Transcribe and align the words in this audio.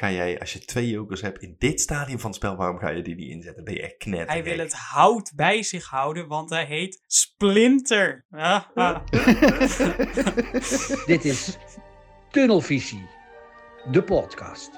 ga 0.00 0.10
jij, 0.10 0.40
als 0.40 0.52
je 0.52 0.58
twee 0.58 0.88
jokers 0.88 1.20
hebt 1.20 1.42
in 1.42 1.56
dit 1.58 1.80
stadium 1.80 2.18
van 2.18 2.30
het 2.30 2.38
spel, 2.38 2.56
waarom 2.56 2.78
ga 2.78 2.88
je 2.88 3.02
die 3.02 3.14
niet 3.14 3.30
inzetten? 3.30 3.64
Ben 3.64 3.74
je 3.74 3.82
echt 3.82 3.96
knetter. 3.96 4.28
Hij 4.28 4.44
wil 4.44 4.58
het 4.58 4.72
hout 4.72 5.32
bij 5.34 5.62
zich 5.62 5.88
houden, 5.88 6.28
want 6.28 6.50
hij 6.50 6.64
heet 6.64 7.02
Splinter. 7.06 8.24
Ah, 8.30 8.62
ah. 8.74 9.00
Dit 11.06 11.24
is 11.24 11.56
Tunnelvisie, 12.30 13.08
de 13.90 14.02
podcast. 14.02 14.70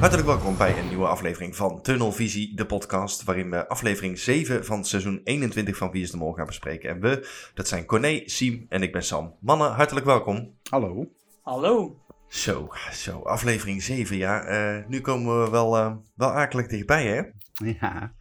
Hartelijk 0.00 0.28
welkom 0.28 0.56
bij 0.56 0.78
een 0.78 0.88
nieuwe 0.88 1.06
aflevering 1.06 1.56
van 1.56 1.82
Tunnelvisie, 1.82 2.56
de 2.56 2.66
podcast, 2.66 3.24
waarin 3.24 3.50
we 3.50 3.68
aflevering 3.68 4.18
7 4.18 4.64
van 4.64 4.84
seizoen 4.84 5.20
21 5.24 5.76
van 5.76 5.90
Wie 5.90 6.02
is 6.02 6.10
de 6.10 6.16
Mol 6.16 6.32
gaan 6.32 6.46
bespreken. 6.46 6.90
En 6.90 7.00
we, 7.00 7.28
dat 7.54 7.68
zijn 7.68 7.86
Corné, 7.86 8.22
Siem 8.24 8.66
en 8.68 8.82
ik 8.82 8.92
ben 8.92 9.02
Sam. 9.02 9.36
Mannen, 9.40 9.72
hartelijk 9.72 10.06
welkom. 10.06 10.54
Hallo. 10.70 11.12
Hallo. 11.44 11.96
Zo, 12.28 12.68
zo, 12.92 13.20
aflevering 13.20 13.82
7, 13.82 14.16
ja. 14.16 14.42
eh, 14.44 14.86
nu 14.88 15.00
komen 15.00 15.42
we 15.44 15.50
wel, 15.50 15.76
eh, 15.76 15.92
wel 16.14 16.30
akelig 16.30 16.66
dichtbij, 16.66 17.06
hè? 17.06 17.22
Ja. 17.66 17.82
Ja, 17.82 18.12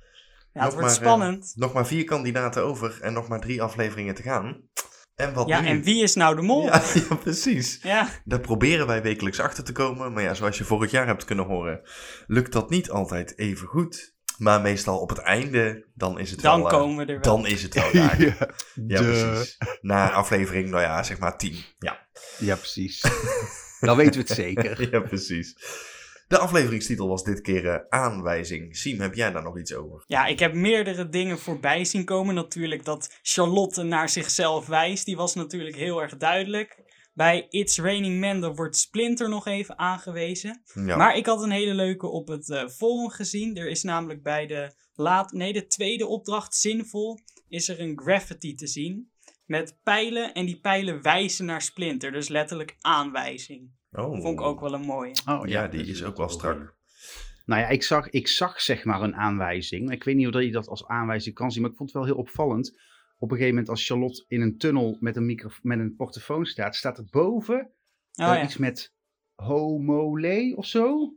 Nog 0.53 0.63
het 0.63 0.73
wordt 0.73 0.75
maar, 0.75 0.89
eh, 0.89 0.95
spannend. 0.95 1.53
Nog 1.55 1.73
maar 1.73 1.87
vier 1.87 2.03
kandidaten 2.03 2.63
over 2.63 3.01
en 3.01 3.13
nog 3.13 3.27
maar 3.27 3.39
drie 3.39 3.61
afleveringen 3.61 4.15
te 4.15 4.21
gaan. 4.21 4.61
En 5.15 5.33
wat 5.33 5.47
ja, 5.47 5.61
nu? 5.61 5.67
en 5.67 5.83
wie 5.83 6.03
is 6.03 6.15
nou 6.15 6.35
de 6.35 6.41
mol? 6.41 6.63
Ja, 6.63 6.81
ja, 7.09 7.15
precies. 7.15 7.79
Ja. 7.81 8.07
Daar 8.25 8.39
proberen 8.39 8.87
wij 8.87 9.01
wekelijks 9.01 9.39
achter 9.39 9.63
te 9.63 9.71
komen. 9.71 10.13
Maar 10.13 10.23
ja, 10.23 10.33
zoals 10.33 10.57
je 10.57 10.63
vorig 10.63 10.91
jaar 10.91 11.07
hebt 11.07 11.25
kunnen 11.25 11.45
horen, 11.45 11.81
lukt 12.27 12.51
dat 12.51 12.69
niet 12.69 12.89
altijd 12.89 13.37
even 13.37 13.67
goed. 13.67 14.15
Maar 14.43 14.61
meestal 14.61 14.99
op 14.99 15.09
het 15.09 15.17
einde, 15.19 15.85
dan 15.93 16.19
is 16.19 16.31
het 16.31 16.41
dan 16.41 16.61
wel... 16.61 16.71
eh, 16.71 16.77
komen 16.77 17.05
we 17.05 17.11
er 17.13 17.19
wel. 17.19 17.35
dan 17.35 17.47
is 17.47 17.63
het 17.63 17.73
wel 17.73 17.91
raak. 17.91 18.19
ja, 18.27 18.35
Ja, 18.87 19.01
precies. 19.01 19.57
Na 19.81 20.11
aflevering, 20.11 20.69
nou 20.69 20.81
ja, 20.81 21.03
zeg 21.03 21.19
maar 21.19 21.37
tien. 21.37 21.63
Ja, 21.79 22.07
Ja, 22.37 22.55
precies. 22.55 23.01
Dan 23.79 23.97
weten 23.97 24.13
we 24.13 24.27
het 24.27 24.37
zeker. 24.37 24.91
ja 24.91 24.99
precies. 24.99 25.55
De 26.27 26.37
afleveringstitel 26.37 27.07
was 27.07 27.23
dit 27.23 27.41
keer 27.41 27.67
eh, 27.67 27.79
Aanwijzing. 27.89 28.77
Siem, 28.77 28.99
heb 28.99 29.15
jij 29.15 29.31
daar 29.31 29.43
nog 29.43 29.59
iets 29.59 29.73
over? 29.73 30.03
Ja, 30.07 30.25
ik 30.25 30.39
heb 30.39 30.53
meerdere 30.53 31.09
dingen 31.09 31.39
voorbij 31.39 31.85
zien 31.85 32.05
komen. 32.05 32.35
Natuurlijk 32.35 32.85
dat 32.85 33.19
Charlotte 33.21 33.83
naar 33.83 34.09
zichzelf 34.09 34.67
wijst. 34.67 35.05
Die 35.05 35.15
was 35.15 35.35
natuurlijk 35.35 35.75
heel 35.75 36.01
erg 36.01 36.17
duidelijk. 36.17 36.81
Bij 37.13 37.47
It's 37.49 37.77
Raining 37.77 38.19
Men 38.19 38.43
er 38.43 38.55
wordt 38.55 38.77
Splinter 38.77 39.29
nog 39.29 39.47
even 39.47 39.77
aangewezen. 39.77 40.61
Ja. 40.73 40.97
Maar 40.97 41.17
ik 41.17 41.25
had 41.25 41.43
een 41.43 41.51
hele 41.51 41.73
leuke 41.73 42.07
op 42.07 42.27
het 42.27 42.49
eh, 42.49 42.67
forum 42.67 43.09
gezien. 43.09 43.55
Er 43.55 43.69
is 43.69 43.83
namelijk 43.83 44.23
bij 44.23 44.47
de, 44.47 44.73
laat, 44.93 45.31
nee, 45.31 45.53
de 45.53 45.67
tweede 45.67 46.07
opdracht, 46.07 46.55
zinvol, 46.55 47.19
is 47.47 47.69
er 47.69 47.79
een 47.79 47.99
graffiti 47.99 48.55
te 48.55 48.67
zien. 48.67 49.11
Met 49.45 49.77
pijlen 49.83 50.33
en 50.33 50.45
die 50.45 50.59
pijlen 50.59 51.01
wijzen 51.01 51.45
naar 51.45 51.61
Splinter. 51.61 52.11
Dus 52.11 52.27
letterlijk 52.27 52.75
aanwijzing. 52.81 53.71
oh. 53.91 54.21
Vond 54.21 54.39
ik 54.39 54.41
ook 54.41 54.59
wel 54.59 54.73
een 54.73 54.85
mooie. 54.85 55.15
Oh, 55.25 55.47
Ja, 55.47 55.67
die 55.67 55.85
is 55.85 56.03
ook 56.03 56.17
wel 56.17 56.29
strak. 56.29 56.75
Nou 57.45 57.61
ja, 57.61 57.67
ik 57.67 57.83
zag, 57.83 58.09
ik 58.09 58.27
zag 58.27 58.61
zeg 58.61 58.83
maar 58.83 59.01
een 59.01 59.15
aanwijzing. 59.15 59.91
Ik 59.91 60.03
weet 60.03 60.15
niet 60.15 60.27
of 60.27 60.41
je 60.41 60.51
dat 60.51 60.67
als 60.67 60.87
aanwijzing 60.87 61.35
kan 61.35 61.51
zien, 61.51 61.61
maar 61.61 61.71
ik 61.71 61.77
vond 61.77 61.89
het 61.89 61.97
wel 61.97 62.07
heel 62.07 62.21
opvallend. 62.21 62.79
Op 63.23 63.31
een 63.31 63.37
gegeven 63.37 63.55
moment 63.55 63.69
als 63.69 63.85
Charlotte 63.85 64.25
in 64.27 64.41
een 64.41 64.57
tunnel 64.57 64.97
met 64.99 65.15
een, 65.15 65.25
micro, 65.25 65.49
met 65.61 65.79
een 65.79 65.95
portofoon 65.95 66.45
staat, 66.45 66.75
staat 66.75 66.97
er 66.97 67.07
boven 67.09 67.55
Oh 67.55 68.25
eh, 68.25 68.33
ja. 68.33 68.43
iets 68.43 68.57
met 68.57 68.93
homole 69.35 70.53
of 70.55 70.65
zo. 70.65 71.13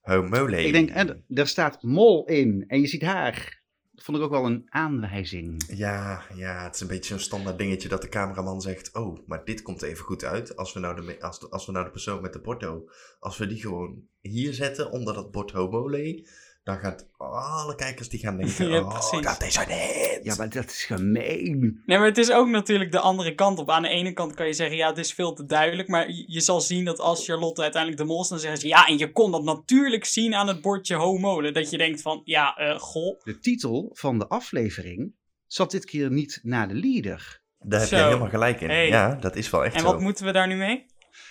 Homole. 0.00 0.64
Ik 0.64 0.72
denk, 0.72 0.90
en 0.90 1.24
daar 1.28 1.46
staat 1.46 1.82
mol 1.82 2.26
in 2.26 2.64
en 2.66 2.80
je 2.80 2.86
ziet 2.86 3.02
haar. 3.02 3.62
Dat 3.90 4.04
vond 4.04 4.18
ik 4.18 4.22
ook 4.22 4.30
wel 4.30 4.46
een 4.46 4.66
aanwijzing. 4.68 5.64
Ja, 5.76 6.22
ja, 6.34 6.64
het 6.64 6.74
is 6.74 6.80
een 6.80 6.86
beetje 6.86 7.08
zo'n 7.08 7.18
standaard 7.18 7.58
dingetje 7.58 7.88
dat 7.88 8.02
de 8.02 8.08
cameraman 8.08 8.60
zegt: 8.60 8.94
Oh, 8.94 9.26
maar 9.26 9.44
dit 9.44 9.62
komt 9.62 9.82
even 9.82 10.04
goed 10.04 10.24
uit. 10.24 10.56
Als 10.56 10.72
we 10.72 10.80
nou 10.80 11.06
de, 11.06 11.20
als 11.20 11.40
de, 11.40 11.48
als 11.48 11.66
we 11.66 11.72
nou 11.72 11.84
de 11.84 11.90
persoon 11.90 12.22
met 12.22 12.32
de 12.32 12.40
porto, 12.40 12.88
als 13.18 13.38
we 13.38 13.46
die 13.46 13.60
gewoon 13.60 14.02
hier 14.20 14.54
zetten 14.54 14.90
onder 14.90 15.14
dat 15.14 15.30
bord 15.30 15.50
homole, 15.50 16.28
dan 16.70 16.78
gaat 16.78 17.06
alle 17.18 17.74
kijkers 17.74 18.08
die 18.08 18.20
gaan 18.20 18.36
denken: 18.40 18.68
Ja, 18.68 18.80
Oh, 18.80 19.22
dat 19.22 19.42
is 19.42 19.56
er 19.56 19.66
niet. 19.68 20.20
Ja, 20.22 20.34
maar 20.36 20.48
dat 20.48 20.64
is 20.70 20.84
gemeen. 20.84 21.82
Nee, 21.86 21.98
maar 21.98 22.06
het 22.06 22.18
is 22.18 22.30
ook 22.32 22.48
natuurlijk 22.48 22.92
de 22.92 22.98
andere 23.00 23.34
kant 23.34 23.58
op. 23.58 23.70
Aan 23.70 23.82
de 23.82 23.88
ene 23.88 24.12
kant 24.12 24.34
kan 24.34 24.46
je 24.46 24.52
zeggen, 24.52 24.76
ja, 24.76 24.88
het 24.88 24.98
is 24.98 25.12
veel 25.12 25.32
te 25.32 25.44
duidelijk. 25.44 25.88
Maar 25.88 26.10
je, 26.26 26.40
zal 26.40 26.60
zien 26.60 26.84
dat 26.84 26.98
als 26.98 27.24
Charlotte 27.24 27.62
uiteindelijk 27.62 28.02
de 28.02 28.08
mol 28.08 28.22
is, 28.22 28.28
dan 28.28 28.38
zeggen 28.38 28.60
ze, 28.60 28.66
ja, 28.68 28.86
en 28.86 28.98
je 28.98 29.12
kon 29.12 29.30
dat 29.30 29.44
natuurlijk 29.44 30.04
zien 30.04 30.34
aan 30.34 30.48
het 30.48 30.60
bordje 30.60 30.94
homolen. 30.94 31.54
Dat 31.54 31.70
je 31.70 31.78
denkt 31.78 32.02
van, 32.02 32.20
ja, 32.24 32.56
eh 32.56 32.78
goh. 32.78 33.20
De 33.22 33.38
titel 33.38 33.90
van 33.92 34.18
de 34.18 34.28
aflevering 34.28 35.14
zat 35.46 35.70
dit 35.70 35.84
keer 35.84 36.10
niet 36.10 36.40
naar 36.42 36.68
de 36.68 36.74
leader. 36.74 37.42
Daar 37.58 37.80
heb 37.80 37.88
Zo. 37.88 37.96
je 37.96 38.02
helemaal 38.02 38.28
gelijk 38.28 38.60
in. 38.60 38.68
Hey. 38.68 38.88
Ja, 38.88 39.14
dat 39.14 39.36
is 39.36 39.50
wel 39.50 39.64
echt 39.64 39.74
En 39.74 39.80
zo. 39.80 39.86
wat 39.86 40.00
moeten 40.00 40.24
we 40.24 40.32
daar 40.32 40.46
nu 40.46 40.54
mee? 40.56 40.86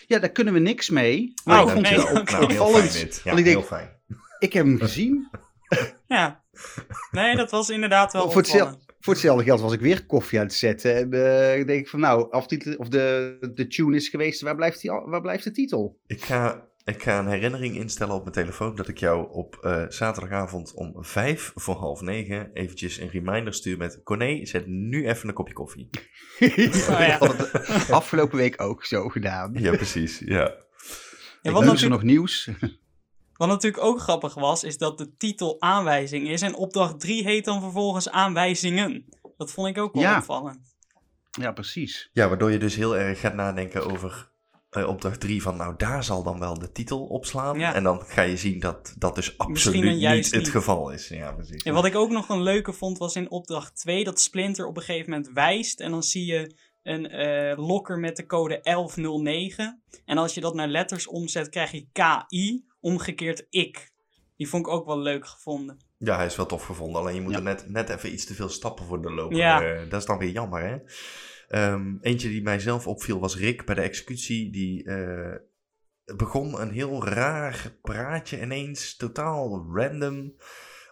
Ja, 0.08 0.20
daar 0.20 0.30
kunnen 0.32 0.54
we 0.54 0.60
niks 0.60 0.90
mee. 0.90 1.34
Oh, 1.36 1.46
Maar 1.46 1.60
ik 1.60 1.66
Nou, 1.66 1.72
vond 1.72 1.82
nee, 1.90 2.00
het 2.00 2.12
wel 2.12 2.22
oké. 2.22 2.32
nou, 2.32 2.54
heel 2.54 2.68
fijn 2.68 2.92
dit. 3.06 3.16
Ja, 3.16 3.22
Want 3.24 3.38
ik 3.40 3.46
denk, 3.46 3.58
heel 3.58 3.66
fijn. 3.68 3.98
Ik 4.40 4.54
heb 4.54 4.66
hem 4.66 4.78
gezien. 4.80 5.28
Ja. 6.08 6.44
Nee, 7.12 7.36
dat 7.36 7.52
was 7.52 7.70
inderdaad 7.70 8.14
wel 8.14 8.32
voor, 8.32 8.42
hetzelfde, 8.42 8.66
opvallend. 8.66 8.96
voor 9.00 9.14
hetzelfde 9.14 9.44
geld 9.44 9.62
was 9.62 9.74
ik 9.74 9.80
weer 9.80 10.06
koffie 10.06 10.40
aan 10.40 10.46
het 10.46 10.54
zetten. 10.54 10.96
En 10.96 11.14
eh, 11.14 11.60
ik 11.60 11.68
denk 11.68 11.88
van 11.88 12.00
nou, 12.00 12.32
of, 12.32 12.48
titel, 12.48 12.74
of 12.74 12.88
de, 12.88 13.38
de 13.54 13.68
tune 13.68 13.96
is 13.96 14.10
geweest, 14.10 14.42
waar 14.42 14.56
blijft, 14.56 14.82
die, 14.82 14.92
waar 14.92 15.22
blijft 15.22 15.44
de 15.44 15.52
titel? 15.52 16.00
Ik 16.08 16.24
ga, 16.24 16.68
ik 16.84 17.04
ga 17.04 17.20
een 17.20 17.28
herinnering 17.28 17.76
instellen 17.76 18.16
op 18.16 18.22
mijn 18.22 18.34
telefoon 18.34 18.76
dat 18.76 18.88
ik 18.88 18.98
jou 18.98 19.32
op 19.32 19.56
eh, 19.62 19.84
zaterdagavond 19.88 20.74
om 20.74 20.94
vijf 20.98 21.52
voor 21.56 21.76
half 21.76 22.02
negen 22.02 22.50
eventjes 22.54 23.00
een 23.00 23.10
reminder 23.10 23.54
stuur 23.54 23.78
met 23.78 24.04
Corné, 24.04 24.46
zet 24.46 24.68
nu 24.68 25.08
even 25.08 25.28
een 25.28 25.34
kopje 25.34 25.54
koffie. 25.54 25.90
Oh, 26.90 27.00
ja. 27.00 27.22
Ik 27.22 27.90
afgelopen 27.90 28.38
week 28.38 28.62
ook 28.62 28.86
zo 28.86 29.10
gedaan. 29.10 29.54
Ja, 29.54 29.76
precies. 29.76 30.20
Ja. 30.20 30.36
Ja, 31.42 31.50
Ik 31.50 31.52
wat, 31.52 31.66
wat 31.66 31.74
is 31.74 31.82
er 31.82 31.90
natuurlijk, 31.90 31.92
nog 31.92 32.04
nieuws? 32.04 32.50
Wat 33.40 33.48
natuurlijk 33.48 33.84
ook 33.84 34.00
grappig 34.00 34.34
was, 34.34 34.64
is 34.64 34.78
dat 34.78 34.98
de 34.98 35.16
titel 35.18 35.62
aanwijzing 35.62 36.28
is. 36.30 36.42
En 36.42 36.56
opdracht 36.56 37.00
3 37.00 37.24
heet 37.24 37.46
dan 37.46 37.62
vervolgens 37.62 38.10
aanwijzingen. 38.10 39.06
Dat 39.38 39.52
vond 39.52 39.68
ik 39.68 39.78
ook 39.78 39.94
wel 39.94 40.04
Ja. 40.04 40.18
opvallend. 40.18 40.78
Ja, 41.32 41.52
precies. 41.52 42.10
ja, 42.14 42.28
waardoor 42.28 42.52
je 42.52 42.58
dus 42.60 42.76
heel 42.76 42.98
erg 42.98 43.20
gaat 43.20 43.34
nadenken 43.34 43.92
over 43.92 44.32
eh, 44.70 44.88
opdracht 44.88 45.20
3 45.20 45.42
van 45.42 45.58
nou 45.58 45.74
daar 45.78 46.04
zal 46.04 46.24
dan 46.24 46.40
wel 46.40 46.60
de 46.60 46.72
titel 46.72 47.06
op 47.06 47.26
slaan. 47.26 47.60
Ja. 47.60 47.74
En 47.74 47.84
dan 47.84 48.02
ga 48.06 48.22
je 48.22 48.38
zien 48.38 48.60
dat 48.60 48.94
dat 48.98 49.16
dus 49.16 49.38
absoluut 49.38 49.96
niet 49.98 50.32
het 50.32 50.50
geval 50.50 50.90
is. 50.92 51.08
Ja, 51.08 51.32
precies. 51.32 51.64
En 51.64 51.74
wat 51.74 51.86
ik 51.86 51.96
ook 51.96 52.10
nog 52.10 52.30
een 52.30 52.42
leuke 52.42 52.74
vond 52.74 52.98
was 52.98 53.16
in 53.16 53.32
opdracht 53.32 53.76
2 53.76 54.04
dat 54.04 54.20
Splinter 54.20 54.68
op 54.68 54.78
een 54.78 54.84
gegeven 54.84 55.10
moment 55.10 55.30
wijst. 55.34 55.80
En 55.80 55.92
dan 55.92 56.04
zie 56.04 56.26
je 56.26 56.56
een 56.84 57.10
eh, 57.10 57.58
lokker 57.68 58.00
met 58.00 58.16
de 58.16 58.26
code 58.26 58.60
1109. 58.64 59.82
En 60.06 60.18
als 60.18 60.34
je 60.34 60.42
dat 60.42 60.54
naar 60.54 60.68
letters 60.68 61.08
omzet 61.08 61.50
krijg 61.50 61.72
je 61.72 61.88
KI, 61.92 62.66
omgekeerd 62.80 63.46
ik. 63.50 63.92
Die 64.38 64.50
vond 64.50 64.66
ik 64.68 64.72
ook 64.72 64.86
wel 64.86 65.00
leuk 65.00 65.28
gevonden. 65.28 65.78
Ja, 65.98 66.16
hij 66.16 66.26
is 66.26 66.36
wel 66.36 66.46
tof 66.46 66.64
gevonden. 66.66 67.02
Alleen 67.02 67.16
je 67.16 67.22
moet 67.22 67.32
Ja. 67.32 67.38
er 67.38 67.44
net, 67.44 67.70
net 67.70 67.90
even 67.90 68.14
iets 68.14 68.26
te 68.26 68.34
veel 68.34 68.50
stappen 68.50 68.86
voor 68.86 69.02
de 69.02 69.12
loper. 69.12 69.38
Ja. 69.38 69.62
Eh, 69.62 69.90
dat 69.90 70.00
is 70.00 70.08
dan 70.08 70.18
weer 70.18 70.30
jammer, 70.30 70.62
hè? 70.62 70.78
Ehm, 71.48 71.98
eentje 72.02 72.30
die 72.30 72.42
mij 72.42 72.60
zelf 72.60 72.88
opviel 72.88 73.20
was 73.20 73.38
Rick 73.38 73.66
bij 73.66 73.76
de 73.76 73.82
executie. 73.82 74.52
Die 74.52 74.84
eh, 74.84 75.36
begon 76.18 76.62
een 76.62 76.72
heel 76.72 77.06
raar 77.06 77.78
praatje 77.82 78.42
ineens, 78.42 78.96
totaal 78.96 79.66
random. 79.74 80.36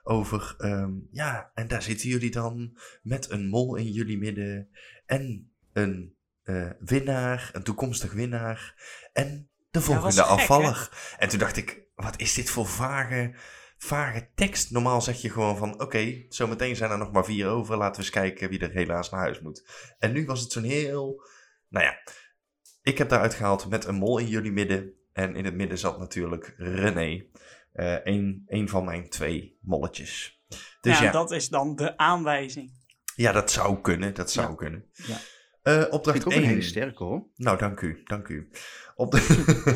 Over, 0.03 0.55
ehm, 0.57 0.91
ja, 1.11 1.51
en 1.53 1.67
daar 1.67 1.81
zitten 1.81 2.09
jullie 2.09 2.31
dan 2.31 2.77
met 3.01 3.29
een 3.29 3.47
mol 3.47 3.75
in 3.75 3.91
jullie 3.91 4.17
midden. 4.17 4.69
En 5.05 5.51
een 5.73 6.15
eh, 6.43 6.69
winnaar, 6.79 7.49
een 7.53 7.63
toekomstig 7.63 8.13
winnaar. 8.13 8.75
En 9.13 9.49
de 9.79 9.85
volgende 9.85 10.11
gek, 10.23 10.25
afvaller. 10.31 10.89
En 11.17 11.29
toen 11.29 11.39
dacht 11.39 11.57
ik, 11.57 11.81
wat 11.95 12.19
is 12.19 12.33
dit 12.33 12.49
voor 12.49 12.67
vage, 12.67 13.33
vage 13.77 14.29
tekst? 14.35 14.71
Normaal 14.71 15.01
zeg 15.01 15.21
je 15.21 15.29
gewoon 15.29 15.57
van, 15.57 15.81
oké, 15.81 16.25
zometeen 16.29 16.75
zijn 16.75 16.91
er 16.91 16.97
nog 16.97 17.11
maar 17.11 17.25
vier 17.25 17.47
over. 17.47 17.77
Laten 17.77 17.95
we 17.95 18.01
eens 18.01 18.09
kijken 18.15 18.49
wie 18.49 18.59
er 18.59 18.71
helaas 18.71 19.09
naar 19.09 19.19
huis 19.19 19.39
moet. 19.39 19.67
En 19.99 20.11
nu 20.11 20.25
was 20.25 20.41
het 20.41 20.51
zo'n 20.51 20.63
heel, 20.63 21.23
nou 21.69 21.85
ja, 21.85 21.97
ik 22.81 22.97
heb 22.97 23.09
daaruit 23.09 23.33
gehaald 23.33 23.69
met 23.69 23.85
een 23.85 23.95
mol 23.95 24.17
in 24.17 24.27
jullie 24.27 24.51
midden. 24.51 24.91
En 25.13 25.35
in 25.35 25.45
het 25.45 25.53
midden 25.55 25.77
zat 25.77 25.99
natuurlijk 25.99 26.53
René. 26.57 27.25
Eh 27.73 27.95
een, 28.03 28.43
een 28.47 28.69
van 28.69 28.85
mijn 28.85 29.09
twee 29.09 29.57
molletjes. 29.61 30.41
Dus 30.81 30.97
ja, 30.97 31.03
ja, 31.03 31.11
dat 31.11 31.31
is 31.31 31.49
dan 31.49 31.75
de 31.75 31.97
aanwijzing. 31.97 32.71
ja, 33.15 33.31
dat 33.31 33.51
zou 33.51 33.81
kunnen. 33.81 34.13
Dat 34.13 34.31
zou 34.31 34.49
Ja. 34.49 34.55
kunnen. 34.55 34.85
Ja. 34.93 35.17
Vind 35.73 35.89
opdracht 35.89 36.17
ik 36.17 36.25
ook 36.25 36.33
een 36.33 36.39
1. 36.39 36.47
hele 36.47 36.61
sterke 36.61 37.03
hoor. 37.03 37.27
Nou, 37.35 37.57
dank 37.57 37.81
u, 37.81 38.01
dank 38.03 38.27
u. 38.27 38.49
Op 38.95 39.19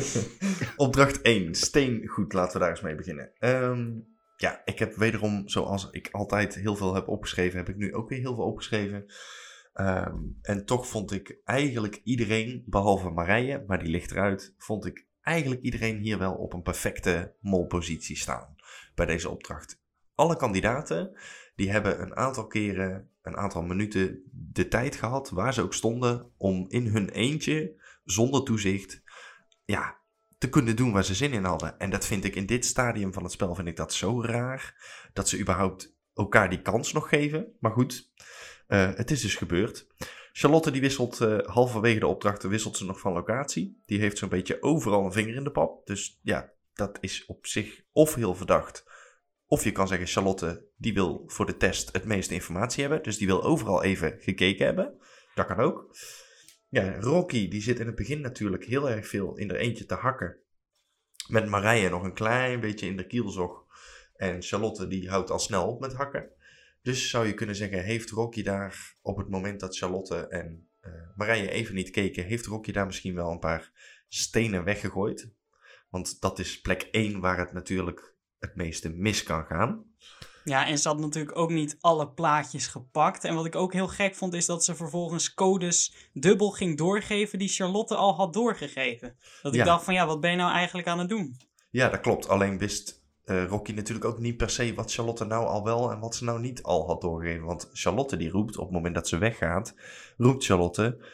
Opdracht 0.76 1.20
1, 1.20 1.54
steengoed, 1.54 2.32
laten 2.32 2.52
we 2.52 2.58
daar 2.58 2.70
eens 2.70 2.80
mee 2.80 2.94
beginnen. 2.94 3.32
Ehm, 3.38 3.90
ja, 4.36 4.62
ik 4.64 4.78
heb 4.78 4.94
wederom, 4.94 5.48
zoals 5.48 5.88
ik 5.90 6.08
altijd 6.10 6.54
heel 6.54 6.76
veel 6.76 6.94
heb 6.94 7.08
opgeschreven, 7.08 7.58
heb 7.58 7.68
ik 7.68 7.76
nu 7.76 7.94
ook 7.94 8.08
weer 8.08 8.18
heel 8.18 8.34
veel 8.34 8.44
opgeschreven. 8.44 9.04
Ehm, 9.72 10.16
en 10.42 10.64
toch 10.64 10.86
vond 10.86 11.12
ik 11.12 11.40
eigenlijk 11.44 12.00
iedereen, 12.04 12.62
behalve 12.66 13.10
Marije, 13.10 13.64
maar 13.66 13.78
die 13.78 13.90
ligt 13.90 14.10
eruit, 14.10 14.54
vond 14.58 14.86
ik 14.86 15.06
eigenlijk 15.20 15.62
iedereen 15.62 15.98
hier 15.98 16.18
wel 16.18 16.34
op 16.34 16.52
een 16.52 16.62
perfecte 16.62 17.34
molpositie 17.40 18.16
staan 18.16 18.54
bij 18.94 19.06
deze 19.06 19.30
opdracht. 19.30 19.80
Alle 20.14 20.36
kandidaten, 20.36 21.16
die 21.54 21.70
hebben 21.70 22.02
een 22.02 22.16
aantal 22.16 22.46
keren, 22.46 23.10
een 23.22 23.36
aantal 23.36 23.62
minuten 23.62 24.22
de 24.32 24.68
tijd 24.68 24.96
gehad, 24.96 25.30
waar 25.30 25.54
ze 25.54 25.62
ook 25.62 25.74
stonden, 25.74 26.30
om 26.36 26.64
in 26.68 26.86
hun 26.86 27.08
eentje, 27.08 27.74
zonder 28.04 28.42
toezicht, 28.42 29.02
ja, 29.64 30.00
te 30.38 30.48
kunnen 30.48 30.76
doen 30.76 30.92
waar 30.92 31.04
ze 31.04 31.14
zin 31.14 31.32
in 31.32 31.44
hadden. 31.44 31.78
En 31.78 31.90
dat 31.90 32.06
vind 32.06 32.24
ik 32.24 32.36
in 32.36 32.46
dit 32.46 32.64
stadium 32.64 33.12
van 33.12 33.22
het 33.22 33.32
spel 33.32 33.54
vind 33.54 33.68
ik 33.68 33.76
dat 33.76 33.92
zo 33.92 34.22
raar. 34.22 34.74
Dat 35.12 35.28
ze 35.28 35.38
überhaupt 35.38 35.96
elkaar 36.14 36.50
die 36.50 36.62
kans 36.62 36.92
nog 36.92 37.08
geven. 37.08 37.56
Maar 37.60 37.72
goed, 37.72 38.12
eh, 38.66 38.94
het 38.94 39.10
is 39.10 39.20
dus 39.20 39.34
gebeurd. 39.34 39.86
Charlotte 40.32 40.70
die 40.70 40.80
wisselt 40.80 41.20
uh, 41.20 41.38
halverwege 41.38 41.98
de 41.98 42.06
opdrachten 42.06 42.50
wisselt 42.50 42.76
ze 42.76 42.84
nog 42.84 43.00
van 43.00 43.12
locatie. 43.12 43.80
Die 43.86 43.98
heeft 43.98 44.18
zo'n 44.18 44.28
beetje 44.28 44.62
overal 44.62 45.04
een 45.04 45.12
vinger 45.12 45.34
in 45.34 45.44
de 45.44 45.50
pap. 45.50 45.86
Dus 45.86 46.18
ja, 46.22 46.52
dat 46.74 46.98
is 47.00 47.26
op 47.26 47.46
zich 47.46 47.82
of 47.92 48.14
heel 48.14 48.34
verdacht. 48.34 48.84
Of 49.52 49.64
je 49.64 49.72
kan 49.72 49.88
zeggen, 49.88 50.06
Charlotte 50.06 50.68
die 50.76 50.94
wil 50.94 51.22
voor 51.26 51.46
de 51.46 51.56
test 51.56 51.92
het 51.92 52.04
meeste 52.04 52.34
informatie 52.34 52.80
hebben. 52.80 53.02
Dus 53.02 53.18
die 53.18 53.26
wil 53.26 53.42
overal 53.42 53.82
even 53.82 54.16
gekeken 54.18 54.66
hebben. 54.66 54.98
Dat 55.34 55.46
kan 55.46 55.58
ook. 55.58 55.96
Ja, 56.68 57.00
Rocky 57.00 57.48
die 57.48 57.62
zit 57.62 57.78
in 57.78 57.86
het 57.86 57.94
begin 57.94 58.20
natuurlijk 58.20 58.64
heel 58.64 58.90
erg 58.90 59.08
veel 59.08 59.36
in 59.36 59.50
er 59.50 59.56
eentje 59.56 59.86
te 59.86 59.94
hakken. 59.94 60.36
Met 61.28 61.48
Marije 61.48 61.88
nog 61.88 62.02
een 62.02 62.14
klein 62.14 62.60
beetje 62.60 62.86
in 62.86 62.96
de 62.96 63.06
kielzog. 63.06 63.66
En 64.16 64.42
Charlotte 64.42 64.88
die 64.88 65.10
houdt 65.10 65.30
al 65.30 65.38
snel 65.38 65.66
op 65.66 65.80
met 65.80 65.94
hakken. 65.94 66.30
Dus 66.82 67.10
zou 67.10 67.26
je 67.26 67.34
kunnen 67.34 67.56
zeggen, 67.56 67.84
heeft 67.84 68.10
Rocky 68.10 68.42
daar 68.42 68.96
op 69.02 69.16
het 69.16 69.28
moment 69.28 69.60
dat 69.60 69.76
Charlotte 69.76 70.26
en 70.26 70.68
uh, 70.80 70.92
Marije 71.16 71.50
even 71.50 71.74
niet 71.74 71.90
keken, 71.90 72.24
heeft 72.24 72.46
Rocky 72.46 72.72
daar 72.72 72.86
misschien 72.86 73.14
wel 73.14 73.30
een 73.30 73.38
paar 73.38 73.72
stenen 74.08 74.64
weggegooid? 74.64 75.30
Want 75.90 76.20
dat 76.20 76.38
is 76.38 76.60
plek 76.60 76.82
1 76.90 77.20
waar 77.20 77.38
het 77.38 77.52
natuurlijk 77.52 78.11
het 78.42 78.54
meeste 78.56 78.88
mis 78.88 79.22
kan 79.22 79.44
gaan. 79.44 79.84
Ja, 80.44 80.66
en 80.66 80.78
ze 80.78 80.88
had 80.88 80.98
natuurlijk 80.98 81.38
ook 81.38 81.50
niet 81.50 81.76
alle 81.80 82.08
plaatjes 82.08 82.66
gepakt. 82.66 83.24
En 83.24 83.34
wat 83.34 83.46
ik 83.46 83.54
ook 83.56 83.72
heel 83.72 83.88
gek 83.88 84.14
vond, 84.14 84.34
is 84.34 84.46
dat 84.46 84.64
ze 84.64 84.74
vervolgens 84.74 85.34
codes 85.34 85.94
dubbel 86.12 86.50
ging 86.50 86.76
doorgeven 86.78 87.38
die 87.38 87.48
Charlotte 87.48 87.94
al 87.94 88.14
had 88.14 88.32
doorgegeven. 88.32 89.16
Dat 89.42 89.52
ik 89.52 89.58
Ja. 89.58 89.64
dacht 89.64 89.84
van, 89.84 89.94
ja, 89.94 90.06
wat 90.06 90.20
ben 90.20 90.30
je 90.30 90.36
nou 90.36 90.52
eigenlijk 90.52 90.88
aan 90.88 90.98
het 90.98 91.08
doen? 91.08 91.36
Ja, 91.70 91.88
dat 91.88 92.00
klopt. 92.00 92.28
Alleen 92.28 92.58
wist 92.58 93.00
eh, 93.24 93.46
Rocky 93.46 93.72
natuurlijk 93.72 94.04
ook 94.06 94.18
niet 94.18 94.36
per 94.36 94.50
se 94.50 94.74
wat 94.74 94.92
Charlotte 94.92 95.24
nou 95.24 95.46
al 95.46 95.64
wel 95.64 95.90
en 95.90 96.00
wat 96.00 96.14
ze 96.14 96.24
nou 96.24 96.40
niet 96.40 96.62
al 96.62 96.86
had 96.86 97.00
doorgegeven. 97.00 97.46
Want 97.46 97.68
Charlotte 97.72 98.16
die 98.16 98.30
roept 98.30 98.56
op 98.56 98.64
het 98.64 98.74
moment 98.74 98.94
dat 98.94 99.08
ze 99.08 99.18
weggaat, 99.18 99.74
roept 100.16 100.44
Charlotte... 100.44 101.04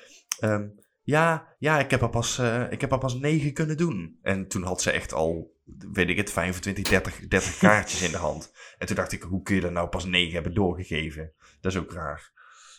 ehm, 0.40 0.68
ja, 1.02 1.54
ja, 1.58 1.78
ik 1.78 1.90
heb, 1.90 2.02
er 2.02 2.10
pas, 2.10 2.38
eh, 2.38 2.70
ik 2.70 2.80
heb 2.80 2.92
er 2.92 2.98
pas 2.98 3.14
negen 3.14 3.52
kunnen 3.52 3.76
doen. 3.76 4.18
En 4.22 4.48
toen 4.48 4.62
had 4.62 4.82
ze 4.82 4.90
echt 4.90 5.12
al, 5.12 5.56
weet 5.92 6.08
ik 6.08 6.16
het, 6.16 6.32
25, 6.32 6.84
30, 6.84 7.28
30 7.28 7.58
kaartjes 7.58 8.02
in 8.02 8.10
de 8.10 8.16
hand. 8.16 8.52
En 8.78 8.86
toen 8.86 8.96
dacht 8.96 9.12
ik, 9.12 9.22
hoe 9.22 9.42
kun 9.42 9.56
je 9.56 9.62
er 9.62 9.72
nou 9.72 9.88
pas 9.88 10.04
negen 10.04 10.34
hebben 10.34 10.54
doorgegeven? 10.54 11.32
Dat 11.60 11.72
is 11.72 11.78
ook 11.78 11.92
raar. 11.92 12.30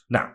Nou, 0.08 0.30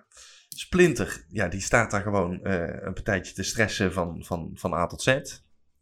Splinter, 0.49 1.25
ja, 1.29 1.49
die 1.49 1.61
staat 1.61 1.91
daar 1.91 2.03
gewoon 2.03 2.43
eh, 2.43 2.83
een 2.83 2.93
partijtje 2.93 3.35
te 3.35 3.43
stressen 3.43 3.93
van, 3.93 4.25
van, 4.25 4.51
van 4.55 4.75
A 4.75 4.87
tot 4.87 5.03
Z. 5.03 5.21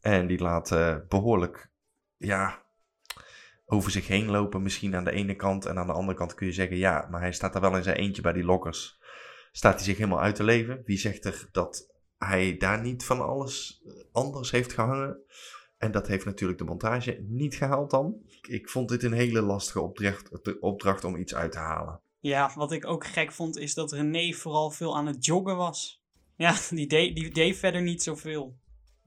En 0.01 0.27
die 0.27 0.39
laat 0.39 0.73
eh, 0.73 0.97
behoorlijk, 1.09 1.71
ja, 2.17 2.63
over 3.65 3.91
zich 3.91 4.07
heen 4.07 4.31
lopen. 4.31 4.63
Misschien 4.63 4.97
aan 4.97 5.05
de 5.05 5.13
ene 5.13 5.35
kant. 5.35 5.67
En 5.67 5.79
aan 5.79 5.87
de 5.87 5.93
andere 5.93 6.19
kant 6.19 6.35
kun 6.35 6.47
je 6.47 6.53
zeggen, 6.53 6.77
ja, 6.77 7.07
maar 7.11 7.21
hij 7.21 7.33
staat 7.33 7.53
daar 7.53 7.63
wel 7.63 7.77
in 7.77 7.83
zijn 7.83 7.97
eentje 7.97 8.23
bij 8.23 8.33
die 8.33 8.45
lokkers. 8.45 9.01
Staat 9.53 9.75
hij 9.75 9.85
zich 9.85 9.97
helemaal 9.97 10.21
uit 10.21 10.35
te 10.35 10.45
leven? 10.45 10.83
Wie 10.85 10.99
zegt 10.99 11.25
er 11.25 11.49
dat 11.53 11.95
hij 12.19 12.57
daar 12.57 12.81
niet 12.81 13.05
van 13.05 13.21
alles 13.21 13.83
eh, 13.85 13.93
anders 14.13 14.51
heeft 14.51 14.73
gehangen? 14.73 15.19
En 15.83 15.91
dat 15.91 16.07
heeft 16.07 16.25
natuurlijk 16.25 16.59
de 16.59 16.65
montage 16.65 17.25
niet 17.29 17.55
gehaald 17.55 17.91
dan. 17.91 18.17
Ik 18.49 18.69
vond 18.69 18.89
dit 18.89 19.03
een 19.03 19.13
hele 19.13 19.41
lastige 19.43 19.81
opdracht, 19.81 20.59
opdracht 20.61 21.05
om 21.05 21.17
iets 21.17 21.35
uit 21.35 21.53
te 21.53 21.59
halen. 21.59 22.01
Ja, 22.21 22.53
wat 22.55 22.73
ik 22.73 22.87
ook 22.87 23.07
gek 23.07 23.33
vond, 23.33 23.59
is 23.59 23.75
dat 23.75 23.93
René 23.93 24.33
vooral 24.33 24.71
veel 24.71 24.97
aan 24.97 25.07
het 25.07 25.25
joggen 25.25 25.57
was. 25.57 26.03
Ja, 26.37 26.57
die 26.71 26.87
deed, 26.87 27.17
die 27.17 27.31
deed 27.31 27.57
verder 27.57 27.83
niet 27.83 28.03
zoveel. 28.03 28.57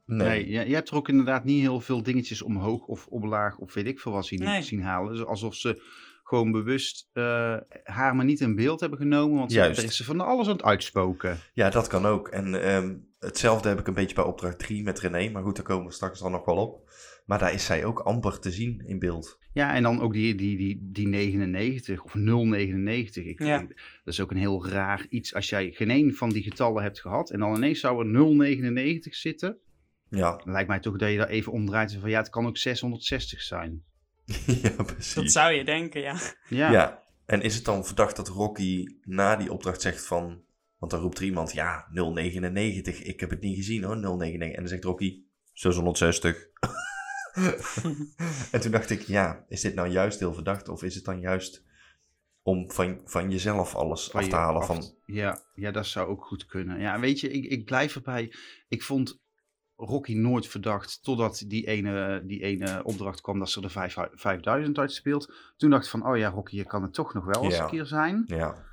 Nee, 0.06 0.50
je, 0.50 0.68
je 0.68 0.74
hebt 0.74 0.90
er 0.90 0.96
ook 0.96 1.10
inderdaad 1.10 1.44
niet 1.44 1.62
heel 1.62 1.80
veel 1.80 2.04
dingetjes 2.04 2.42
omhoog 2.42 2.86
of 2.86 3.08
omlaag 3.08 3.58
of 3.58 3.74
weet 3.74 3.88
ik 3.88 4.00
veel 4.00 4.12
wat 4.12 4.26
zien, 4.26 4.44
Nee. 4.44 4.62
zien 4.62 4.82
halen. 4.82 5.14
Dus 5.14 5.26
alsof 5.26 5.56
ze 5.56 5.82
gewoon 6.28 6.52
bewust 6.52 7.10
eh, 7.14 7.58
haar 7.84 8.16
maar 8.16 8.26
niet 8.26 8.40
in 8.40 8.56
beeld 8.56 8.80
hebben 8.80 9.00
genomen. 9.00 9.38
Want 9.38 9.52
ze- 9.52 9.58
Juist. 9.58 9.80
er 9.80 9.86
is 9.86 9.96
ze 9.96 10.04
van 10.04 10.20
alles 10.22 10.48
aan 10.48 10.54
het 10.54 10.64
uitspoken. 10.64 11.38
Ja, 11.54 11.70
dat 11.70 11.88
kan 11.88 12.06
ook. 12.06 12.28
En 12.28 12.64
ehm, 12.64 12.96
hetzelfde 13.20 13.70
heb 13.70 13.80
ik 13.80 13.88
een 13.88 13.94
beetje 13.94 14.16
bij 14.16 14.24
opdracht 14.24 14.60
3 14.60 14.84
met 14.84 15.00
René. 15.00 15.30
Maar 15.32 15.44
goed, 15.44 15.56
daar 15.56 15.66
komen 15.66 15.86
we 15.86 15.92
straks 15.94 16.20
dan 16.20 16.32
nog 16.32 16.46
wel 16.46 16.56
op. 16.58 16.90
Maar 17.26 17.40
daar 17.40 17.54
is 17.54 17.66
zij 17.66 17.86
ook 17.86 18.00
amper 18.00 18.40
te 18.40 18.52
zien 18.52 18.84
in 18.86 19.00
beeld. 19.00 19.40
Ja, 19.54 19.74
en 19.74 19.84
dan 19.84 20.02
ook 20.02 20.14
die, 20.14 20.36
die, 20.36 20.58
die, 20.58 20.80
die 20.92 21.08
99 21.08 22.04
of 22.04 22.14
099. 22.16 23.26
Ik, 23.26 23.40
Ja. 23.44 23.60
dat 23.60 24.14
is 24.14 24.20
ook 24.22 24.32
een 24.32 24.38
heel 24.38 24.68
raar 24.68 25.06
iets 25.10 25.34
als 25.34 25.50
jij 25.50 25.72
geen 25.72 25.90
een 25.90 26.16
van 26.16 26.30
die 26.30 26.44
getallen 26.44 26.84
hebt 26.84 27.00
gehad. 27.02 27.30
En 27.32 27.40
dan 27.40 27.56
ineens 27.56 27.80
zou 27.80 28.00
er 28.00 28.06
099 28.06 29.16
zitten. 29.16 29.58
Ja, 30.10 30.36
Dan 30.44 30.52
lijkt 30.54 30.68
mij 30.70 30.80
toch 30.80 30.98
dat 30.98 31.12
je 31.12 31.18
daar 31.18 31.28
even 31.28 31.52
omdraait. 31.52 31.94
en 31.94 32.00
Van 32.00 32.10
ja, 32.10 32.18
het 32.20 32.30
kan 32.30 32.46
ook 32.46 32.58
660 32.58 33.42
zijn. 33.42 33.84
ja 34.64 34.84
precies. 34.84 35.14
Dat 35.14 35.32
zou 35.32 35.52
je 35.54 35.64
denken, 35.66 36.02
ja. 36.02 36.20
Ja, 36.50 36.72
Ja. 36.72 37.04
En 37.26 37.42
is 37.42 37.56
het 37.56 37.66
dan 37.66 37.86
verdacht 37.86 38.16
dat 38.16 38.28
Rocky 38.28 38.86
na 39.04 39.36
die 39.36 39.52
opdracht 39.52 39.82
zegt 39.82 40.06
van... 40.06 40.44
Want 40.78 40.92
dan 40.92 41.02
roept 41.02 41.18
er 41.18 41.24
iemand, 41.24 41.52
ja, 41.54 41.88
099. 41.92 43.02
Ik 43.04 43.20
heb 43.20 43.30
het 43.30 43.42
niet 43.42 43.56
gezien 43.56 43.84
hoor, 43.84 43.98
099. 43.98 44.48
En 44.50 44.56
dan 44.56 44.68
zegt 44.68 44.84
Rocky, 44.84 45.24
660. 45.54 46.48
en 48.52 48.62
toen 48.62 48.72
dacht 48.72 48.90
ik, 48.90 49.02
ja, 49.02 49.46
is 49.48 49.62
dit 49.62 49.76
nou 49.76 49.88
juist 49.90 50.20
heel 50.20 50.34
verdacht? 50.34 50.70
Of 50.70 50.84
is 50.84 50.96
het 50.96 51.06
dan 51.06 51.20
juist 51.20 51.64
om 52.42 52.72
van, 52.72 53.02
van 53.06 53.32
jezelf 53.32 53.76
alles 53.76 54.08
Van 54.08 54.22
af 54.22 54.28
te 54.30 54.36
halen? 54.36 54.62
af- 54.62 54.68
Van, 54.68 54.96
Ja, 55.06 55.40
ja, 55.56 55.72
dat 55.72 55.86
zou 55.86 56.08
ook 56.08 56.26
goed 56.26 56.46
kunnen. 56.46 56.80
Ja, 56.80 57.00
weet 57.00 57.20
je, 57.20 57.30
ik, 57.30 57.46
ik 57.52 57.66
blijf 57.66 57.96
erbij. 57.96 58.34
Ik 58.68 58.84
vond 58.84 59.24
Rocky 59.78 60.14
nooit 60.14 60.48
verdacht 60.48 61.04
totdat 61.04 61.44
die 61.48 61.68
ene, 61.68 62.24
die 62.26 62.42
ene 62.44 62.84
opdracht 62.84 63.22
kwam 63.22 63.40
dat 63.40 63.50
ze 63.50 63.62
er 63.62 63.70
vijf, 63.70 63.98
5000 64.14 64.78
uitspeelt. 64.78 65.34
Toen 65.58 65.70
dacht 65.70 65.84
ik 65.86 65.90
van, 65.90 66.08
oh 66.08 66.18
ja, 66.18 66.30
Rocky, 66.30 66.56
je 66.56 66.66
kan 66.66 66.82
het 66.82 66.94
toch 66.94 67.14
nog 67.14 67.26
wel 67.26 67.44
eens 67.44 67.56
Ja. 67.56 67.64
een 67.64 67.70
keer 67.70 67.86
zijn. 67.86 68.24
ja. 68.28 68.64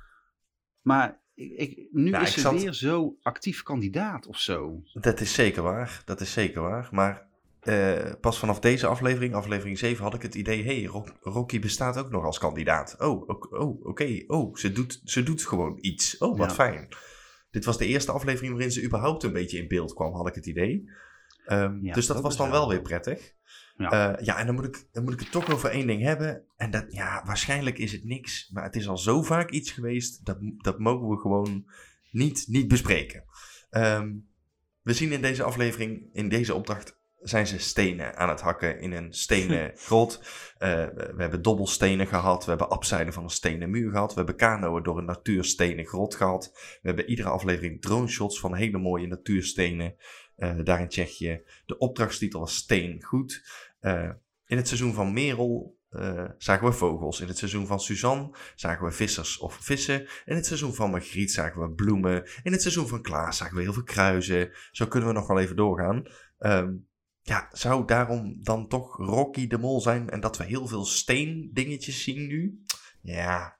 Maar 0.81 1.19
ik, 1.33 1.51
ik, 1.57 1.87
nu 1.91 2.09
Nou, 2.09 2.23
is 2.23 2.33
ze 2.33 2.39
zat- 2.39 2.61
weer 2.61 2.73
zo 2.73 3.15
actief 3.21 3.63
kandidaat 3.63 4.27
of 4.27 4.37
zo. 4.39 4.83
Dat 4.93 5.19
is 5.19 5.33
zeker 5.33 5.63
waar. 5.63 6.01
Dat 6.05 6.21
is 6.21 6.33
zeker 6.33 6.61
waar. 6.61 6.89
Maar 6.91 7.27
eh, 7.59 8.11
pas 8.21 8.39
vanaf 8.39 8.59
deze 8.59 8.87
aflevering, 8.87 9.33
aflevering 9.33 9.77
7, 9.77 10.03
had 10.03 10.13
ik 10.13 10.21
het 10.21 10.35
idee: 10.35 10.63
hé, 10.63 10.75
hey, 10.79 10.85
Ro- 10.85 11.05
Rocky 11.21 11.59
bestaat 11.59 11.97
ook 11.97 12.09
nog 12.09 12.23
als 12.23 12.37
kandidaat. 12.39 12.95
Oh, 12.99 13.29
oh 13.49 13.85
oké. 13.85 14.23
Oh, 14.27 14.55
ze 14.55 14.71
doet, 14.71 15.01
ze 15.03 15.23
doet 15.23 15.45
gewoon 15.45 15.77
iets. 15.81 16.17
Oh, 16.17 16.37
wat 16.37 16.49
Ja. 16.49 16.53
fijn. 16.55 16.87
Dit 17.53 17.65
was 17.65 17.77
de 17.77 17.85
eerste 17.85 18.11
aflevering 18.11 18.51
waarin 18.53 18.71
ze 18.71 18.83
überhaupt 18.83 19.23
een 19.23 19.33
beetje 19.33 19.57
in 19.57 19.67
beeld 19.67 19.93
kwam, 19.93 20.13
had 20.13 20.27
ik 20.27 20.35
het 20.35 20.45
idee. 20.45 20.89
Ehm, 21.45 21.77
Ja, 21.85 21.93
dus 21.93 22.05
dat, 22.05 22.15
dat 22.15 22.25
was 22.25 22.37
dan 22.37 22.49
wel- 22.49 22.59
wel 22.59 22.69
weer 22.69 22.81
prettig. 22.81 23.33
Ja. 23.77 23.87
Ja, 23.91 24.19
ja 24.21 24.37
en 24.37 24.45
dan 24.45 24.55
moet, 24.55 24.65
ik, 24.65 24.85
dan 24.91 25.03
moet 25.03 25.13
ik 25.13 25.19
het 25.19 25.31
toch 25.31 25.51
over 25.51 25.69
één 25.69 25.87
ding 25.87 26.01
hebben. 26.01 26.43
En 26.57 26.71
dat, 26.71 26.85
ja, 26.89 27.23
waarschijnlijk 27.25 27.77
is 27.77 27.91
het 27.91 28.03
niks. 28.03 28.49
Maar 28.53 28.63
het 28.63 28.75
is 28.75 28.87
al 28.87 28.97
zo 28.97 29.21
vaak 29.21 29.49
iets 29.51 29.71
geweest. 29.71 30.25
Dat, 30.25 30.37
dat 30.57 30.79
mogen 30.79 31.07
we 31.09 31.17
gewoon 31.17 31.65
niet, 32.11 32.45
niet 32.47 32.67
bespreken. 32.67 33.23
Ehm, 33.69 34.13
we 34.81 34.93
zien 34.93 35.11
in 35.11 35.21
deze 35.21 35.43
aflevering, 35.43 36.09
in 36.13 36.29
deze 36.29 36.53
opdracht, 36.53 36.97
zijn 37.23 37.47
ze 37.47 37.59
stenen 37.59 38.17
aan 38.17 38.29
het 38.29 38.41
hakken 38.41 38.79
in 38.79 38.91
een 38.91 39.13
stenen 39.13 39.71
grot. 39.87 40.17
Eh, 40.57 40.69
we 40.95 41.15
hebben 41.17 41.41
dobbelstenen 41.41 42.07
gehad. 42.07 42.43
We 42.43 42.49
hebben 42.49 42.69
abzijden 42.69 43.13
van 43.13 43.23
een 43.23 43.29
stenen 43.29 43.69
muur 43.69 43.91
gehad. 43.91 44.09
We 44.09 44.17
hebben 44.17 44.35
kanoën 44.35 44.83
door 44.83 44.97
een 44.97 45.05
natuurstenen 45.05 45.85
grot 45.85 46.15
gehad. 46.15 46.51
We 46.53 46.87
hebben 46.87 47.09
iedere 47.09 47.29
aflevering 47.29 47.81
drone 47.81 48.07
shots 48.07 48.39
van 48.39 48.55
hele 48.55 48.77
mooie 48.77 49.07
natuurstenen. 49.07 49.95
eh, 50.35 50.55
daar 50.63 50.81
in 50.81 50.87
Tsjechië. 50.87 51.41
De 51.65 51.77
opdrachtstitel 51.77 52.39
was 52.39 52.55
Steen 52.55 53.03
Goed. 53.03 53.43
Eh, 53.79 54.09
in 54.45 54.57
het 54.57 54.67
seizoen 54.67 54.93
van 54.93 55.13
Merel 55.13 55.81
zagen 56.37 56.67
we 56.67 56.73
vogels. 56.73 57.21
In 57.21 57.27
het 57.27 57.37
seizoen 57.37 57.67
van 57.67 57.79
Suzanne 57.79 58.35
zagen 58.55 58.85
we 58.85 58.91
vissers 58.91 59.37
of 59.37 59.57
vissen. 59.61 60.07
In 60.25 60.35
het 60.35 60.45
seizoen 60.45 60.73
van 60.73 60.89
Margriet 60.89 61.31
zagen 61.31 61.61
we 61.61 61.71
bloemen. 61.71 62.29
In 62.43 62.51
het 62.51 62.61
seizoen 62.61 62.87
van 62.87 63.01
Klaas 63.01 63.37
zagen 63.37 63.55
we 63.55 63.61
heel 63.61 63.73
veel 63.73 63.83
kruizen. 63.83 64.51
Zo 64.71 64.87
kunnen 64.87 65.09
we 65.09 65.15
nog 65.15 65.27
wel 65.27 65.39
even 65.39 65.55
doorgaan. 65.55 66.03
Ehm, 66.39 66.73
ja, 67.23 67.49
zou 67.51 67.85
daarom 67.85 68.43
dan 68.43 68.67
toch 68.67 68.97
Rocky 68.97 69.47
de 69.47 69.57
Mol 69.57 69.81
zijn 69.81 70.09
en 70.09 70.19
dat 70.19 70.37
we 70.37 70.43
heel 70.43 70.67
veel 70.67 70.85
steendingetjes 70.85 72.03
zien 72.03 72.27
nu? 72.27 72.63
Ja, 73.01 73.57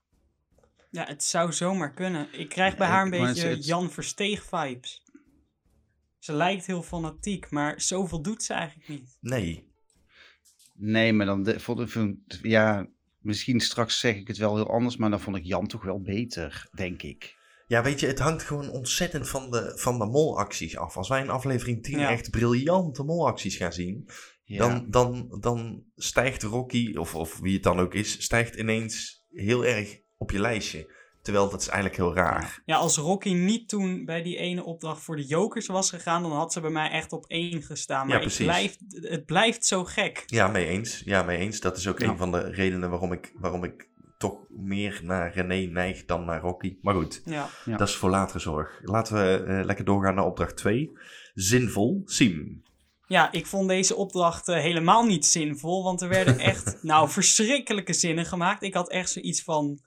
Ja, 0.90 1.06
het 1.06 1.24
zou 1.24 1.54
zomaar 1.54 1.94
kunnen. 1.94 2.40
Ik 2.40 2.50
krijg 2.50 2.78
bij 2.78 2.88
Ja, 2.88 2.94
haar 2.94 3.04
een 3.04 3.10
beetje 3.10 3.48
het- 3.48 3.66
Jan 3.66 3.92
Versteeg 3.92 4.44
vibes. 4.44 5.02
Ze 6.20 6.34
lijkt 6.34 6.66
heel 6.66 6.84
fanatiek, 6.84 7.50
maar 7.50 7.82
zoveel 7.82 8.22
doet 8.22 8.44
ze 8.44 8.54
eigenlijk 8.54 8.90
niet. 8.90 9.18
nee. 9.20 9.72
Nee, 10.76 11.14
maar 11.14 11.26
dan 11.26 11.44
de, 11.44 11.60
vond 11.60 11.80
ik, 11.80 11.90
vond- 11.90 12.40
ja, 12.42 12.88
misschien 13.20 13.60
straks 13.60 14.00
zeg 14.00 14.16
ik 14.16 14.28
het 14.28 14.38
wel 14.38 14.56
heel 14.56 14.70
anders, 14.72 14.98
maar 14.98 15.10
dan 15.10 15.20
vond 15.22 15.36
ik 15.36 15.44
Jan 15.44 15.68
toch 15.68 15.84
wel 15.84 16.02
beter, 16.02 16.68
denk 16.76 17.02
ik. 17.02 17.38
Ja, 17.74 17.84
weet 17.84 18.00
je, 18.00 18.08
het 18.08 18.20
hangt 18.20 18.44
gewoon 18.44 18.70
ontzettend 18.70 19.30
van 19.30 19.52
de, 19.52 19.72
van 19.76 20.00
de 20.00 20.06
molacties 20.06 20.78
af. 20.78 20.98
Als 20.98 21.08
wij 21.10 21.22
in 21.22 21.30
aflevering 21.30 21.84
10 21.84 22.00
Ja. 22.00 22.10
echt 22.10 22.30
briljante 22.30 23.04
molacties 23.04 23.56
gaan 23.56 23.74
zien, 23.74 24.10
Ja. 24.44 24.58
dan, 24.68 24.86
dan, 24.90 25.38
dan 25.40 25.84
stijgt 25.96 26.44
Rocky, 26.44 26.96
of, 26.96 27.16
of 27.16 27.40
wie 27.40 27.54
het 27.54 27.64
dan 27.64 27.80
ook 27.80 27.94
is, 27.94 28.22
stijgt 28.24 28.56
ineens 28.56 29.26
heel 29.32 29.66
erg 29.66 30.00
op 30.18 30.32
je 30.32 30.40
lijstje. 30.40 31.02
Terwijl 31.22 31.50
dat 31.50 31.62
is 31.62 31.68
eigenlijk 31.68 31.98
heel 31.98 32.16
raar. 32.16 32.62
Ja, 32.66 32.76
als 32.76 32.98
Rocky 32.98 33.34
niet 33.34 33.70
toen 33.70 34.06
bij 34.06 34.22
die 34.24 34.38
ene 34.38 34.64
opdracht 34.64 35.02
voor 35.04 35.16
de 35.16 35.26
Jokers 35.26 35.68
was 35.68 35.90
gegaan, 35.90 36.22
dan 36.22 36.32
had 36.32 36.54
ze 36.54 36.62
bij 36.62 36.70
mij 36.70 36.90
echt 36.90 37.12
op 37.12 37.26
één 37.28 37.62
gestaan. 37.64 38.08
Maar 38.08 38.16
Ja, 38.16 38.22
ik 38.22 38.28
precies. 38.28 38.46
blijf, 38.46 38.78
het 39.12 39.26
blijft 39.26 39.66
zo 39.66 39.84
gek. 39.84 40.24
Ja, 40.26 40.48
mee 40.48 40.66
eens. 40.66 41.02
Ja, 41.06 41.24
mee 41.24 41.38
eens. 41.38 41.60
Dat 41.60 41.78
is 41.78 41.88
ook 41.88 42.00
Ja. 42.00 42.08
een 42.08 42.18
van 42.18 42.32
de 42.32 42.40
redenen 42.40 42.90
waarom 42.90 43.12
ik, 43.12 43.34
waarom 43.36 43.64
ik 43.64 43.90
toch 44.24 44.38
meer 44.50 45.00
naar 45.04 45.34
René 45.34 45.72
neig 45.72 46.06
dan 46.06 46.26
naar 46.26 46.42
Rocky. 46.42 46.78
Maar 46.82 46.96
goed, 46.96 47.22
Ja. 47.26 47.50
Ja. 47.66 47.78
dat 47.78 47.88
is 47.88 47.96
voor 47.96 48.10
latere 48.10 48.40
zorg. 48.40 48.80
Laten 48.84 49.16
we 49.16 49.44
eh, 49.44 49.66
lekker 49.66 49.86
doorgaan 49.86 50.16
naar 50.16 50.26
opdracht 50.26 50.58
2. 50.58 50.92
Zinvol, 51.34 52.02
Siem. 52.06 52.64
Ja, 53.08 53.32
ik 53.32 53.46
vond 53.46 53.68
deze 53.68 53.96
opdracht 53.96 54.48
eh, 54.48 54.56
helemaal 54.56 55.04
niet 55.06 55.26
zinvol, 55.26 55.84
want 55.84 56.02
er 56.02 56.10
werden 56.10 56.40
echt, 56.52 56.84
nou, 56.84 57.10
verschrikkelijke 57.10 57.94
zinnen 57.94 58.26
gemaakt. 58.26 58.64
Ik 58.64 58.74
had 58.74 58.90
echt 58.90 59.10
zoiets 59.10 59.44
van, 59.44 59.80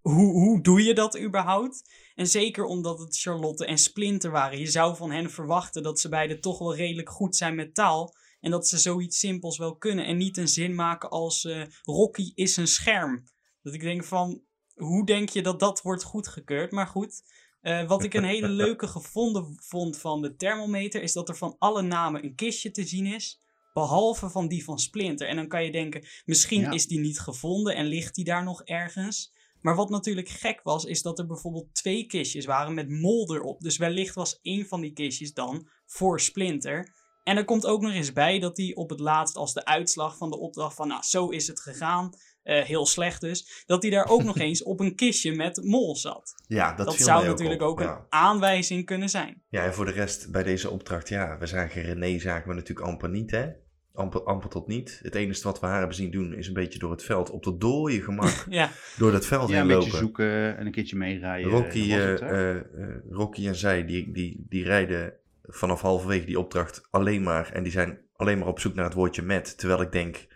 hoe, 0.00 0.32
hoe 0.32 0.62
doe 0.62 0.82
je 0.82 0.94
dat 0.94 1.18
überhaupt? 1.20 1.82
En 2.14 2.26
zeker 2.26 2.64
omdat 2.64 2.98
het 2.98 3.18
Charlotte 3.18 3.66
en 3.66 3.78
Splinter 3.78 4.30
waren. 4.30 4.58
Je 4.58 4.66
zou 4.70 4.96
van 4.96 5.10
hen 5.10 5.30
verwachten 5.30 5.82
dat 5.82 6.00
ze 6.00 6.08
beide 6.08 6.38
toch 6.38 6.58
wel 6.58 6.76
redelijk 6.76 7.10
goed 7.10 7.36
zijn 7.36 7.54
met 7.54 7.74
taal. 7.74 8.14
En 8.40 8.50
dat 8.50 8.68
ze 8.68 8.78
zoiets 8.78 9.18
simpels 9.18 9.58
wel 9.58 9.76
kunnen. 9.76 10.06
En 10.06 10.16
niet 10.16 10.36
een 10.36 10.48
zin 10.48 10.74
maken 10.74 11.10
als 11.10 11.44
eh, 11.44 11.62
Rocky 11.82 12.32
is 12.34 12.56
een 12.56 12.66
scherm. 12.66 13.24
Dat 13.62 13.74
ik 13.74 13.80
denk 13.80 14.04
van, 14.04 14.42
hoe 14.74 15.06
denk 15.06 15.28
je 15.28 15.42
dat 15.42 15.60
dat 15.60 15.82
wordt 15.82 16.02
goedgekeurd? 16.02 16.70
Maar 16.70 16.86
goed, 16.86 17.22
eh, 17.60 17.86
wat 17.88 18.04
ik 18.04 18.14
een 18.14 18.24
hele 18.24 18.48
leuke 18.64 18.86
gevonden 18.86 19.56
vond 19.62 19.98
van 19.98 20.22
de 20.22 20.34
thermometer... 20.36 21.02
is 21.02 21.12
dat 21.12 21.28
er 21.28 21.36
van 21.36 21.56
alle 21.58 21.82
namen 21.82 22.24
een 22.24 22.34
kistje 22.34 22.70
te 22.70 22.84
zien 22.86 23.06
is... 23.06 23.40
Behalve 23.72 24.28
van 24.28 24.48
die 24.48 24.64
van 24.64 24.78
Splinter. 24.78 25.28
En 25.28 25.36
dan 25.36 25.48
kan 25.48 25.64
je 25.64 25.72
denken, 25.72 26.06
misschien 26.24 26.60
Ja. 26.60 26.70
is 26.70 26.86
die 26.86 26.98
niet 26.98 27.20
gevonden 27.20 27.74
en 27.74 27.86
ligt 27.86 28.14
die 28.14 28.24
daar 28.24 28.44
nog 28.44 28.62
ergens. 28.62 29.32
Maar 29.60 29.76
wat 29.76 29.90
natuurlijk 29.90 30.28
gek 30.28 30.60
was, 30.62 30.84
is 30.84 31.02
dat 31.02 31.18
er 31.18 31.26
bijvoorbeeld 31.26 31.74
twee 31.74 32.06
kistjes 32.06 32.44
waren 32.44 32.74
met 32.74 32.88
mol 32.88 33.34
erop. 33.34 33.60
Dus 33.60 33.76
wellicht 33.76 34.14
was 34.14 34.38
één 34.42 34.66
van 34.66 34.80
die 34.80 34.92
kistjes 34.92 35.32
dan 35.32 35.68
voor 35.86 36.20
Splinter. 36.20 36.94
En 37.22 37.36
er 37.36 37.44
komt 37.44 37.66
ook 37.66 37.80
nog 37.80 37.92
eens 37.92 38.12
bij 38.12 38.38
dat 38.38 38.56
hij 38.56 38.74
op 38.74 38.90
het 38.90 39.00
laatst, 39.00 39.36
als 39.36 39.52
de 39.52 39.64
uitslag 39.64 40.16
van 40.16 40.30
de 40.30 40.38
opdracht 40.38 40.76
van, 40.76 40.88
nou, 40.88 41.02
zo 41.02 41.28
is 41.28 41.46
het 41.46 41.60
gegaan, 41.60 42.10
eh, 42.42 42.62
heel 42.64 42.86
slecht 42.86 43.20
dus, 43.20 43.62
dat 43.66 43.82
hij 43.82 43.90
daar 43.90 44.08
ook 44.08 44.22
nog 44.22 44.38
eens 44.46 44.62
op 44.62 44.80
een 44.80 44.94
kistje 44.94 45.32
met 45.36 45.60
mol 45.64 45.96
zat. 45.96 46.34
Ja, 46.46 46.74
dat, 46.74 46.86
Dat, 46.86 46.94
viel 46.96 47.04
zou 47.06 47.20
mij 47.20 47.28
natuurlijk 47.30 47.62
op. 47.62 47.68
ook 47.68 47.80
een 47.80 47.96
aanwijzing 48.08 48.86
kunnen 48.86 49.08
zijn. 49.08 49.42
ja, 49.48 49.64
en 49.64 49.74
voor 49.74 49.84
de 49.84 49.92
rest 49.92 50.30
bij 50.30 50.42
deze 50.42 50.70
opdracht, 50.70 51.08
ja, 51.08 51.38
we 51.38 51.46
zagen 51.46 51.82
René 51.82 52.18
zagen 52.18 52.48
we 52.48 52.54
natuurlijk 52.54 52.86
amper 52.86 53.08
niet, 53.10 53.30
hè. 53.30 53.48
Amper, 53.94 54.22
amper 54.24 54.48
tot 54.48 54.66
niet. 54.66 55.00
Het 55.02 55.14
enige 55.14 55.42
wat 55.42 55.60
we 55.60 55.66
haar 55.66 55.78
hebben 55.78 55.96
zien 55.96 56.10
doen 56.10 56.34
is 56.34 56.46
een 56.46 56.52
beetje 56.54 56.78
door 56.78 56.90
het 56.90 57.02
veld, 57.04 57.30
op 57.30 57.42
de 57.42 57.56
dode 57.56 58.02
gemak, 58.02 58.44
Ja, 58.48 58.70
door 58.98 59.12
dat 59.12 59.26
veld 59.26 59.48
Ja, 59.48 59.54
heen 59.54 59.62
een 59.62 59.68
beetje 59.68 59.84
lopen. 59.84 59.98
zoeken 59.98 60.56
en 60.56 60.66
een 60.66 60.72
keertje 60.72 60.96
meerijden. 60.96 61.50
Rocky, 61.50 61.92
eh, 61.92 62.04
het, 62.04 62.20
eh, 62.20 62.56
eh, 62.56 62.62
Rocky 63.10 63.46
en 63.46 63.54
zij, 63.56 63.84
die, 63.86 64.12
die, 64.12 64.46
die 64.48 64.64
rijden 64.64 65.12
vanaf 65.42 65.80
halverwege 65.80 66.24
die 66.26 66.38
opdracht 66.38 66.86
alleen 66.90 67.22
maar. 67.22 67.52
En 67.52 67.62
die 67.62 67.72
zijn 67.72 67.98
alleen 68.16 68.38
maar 68.38 68.48
op 68.48 68.60
zoek 68.60 68.74
naar 68.74 68.84
het 68.84 68.94
woordje 68.94 69.22
met. 69.22 69.58
Terwijl 69.58 69.80
ik 69.82 69.92
denk, 69.92 70.26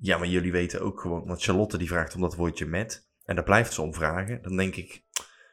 ja, 0.00 0.18
maar 0.18 0.28
jullie 0.28 0.52
weten 0.52 0.80
ook 0.80 1.00
gewoon. 1.00 1.26
Want 1.26 1.42
Charlotte 1.42 1.78
die 1.78 1.88
vraagt 1.88 2.14
om 2.14 2.20
dat 2.20 2.36
woordje 2.36 2.66
met. 2.66 3.08
En 3.24 3.34
daar 3.34 3.44
blijft 3.44 3.72
ze 3.72 3.82
om 3.82 3.94
vragen. 3.94 4.42
Dan 4.42 4.56
denk 4.56 4.76
ik, 4.76 5.04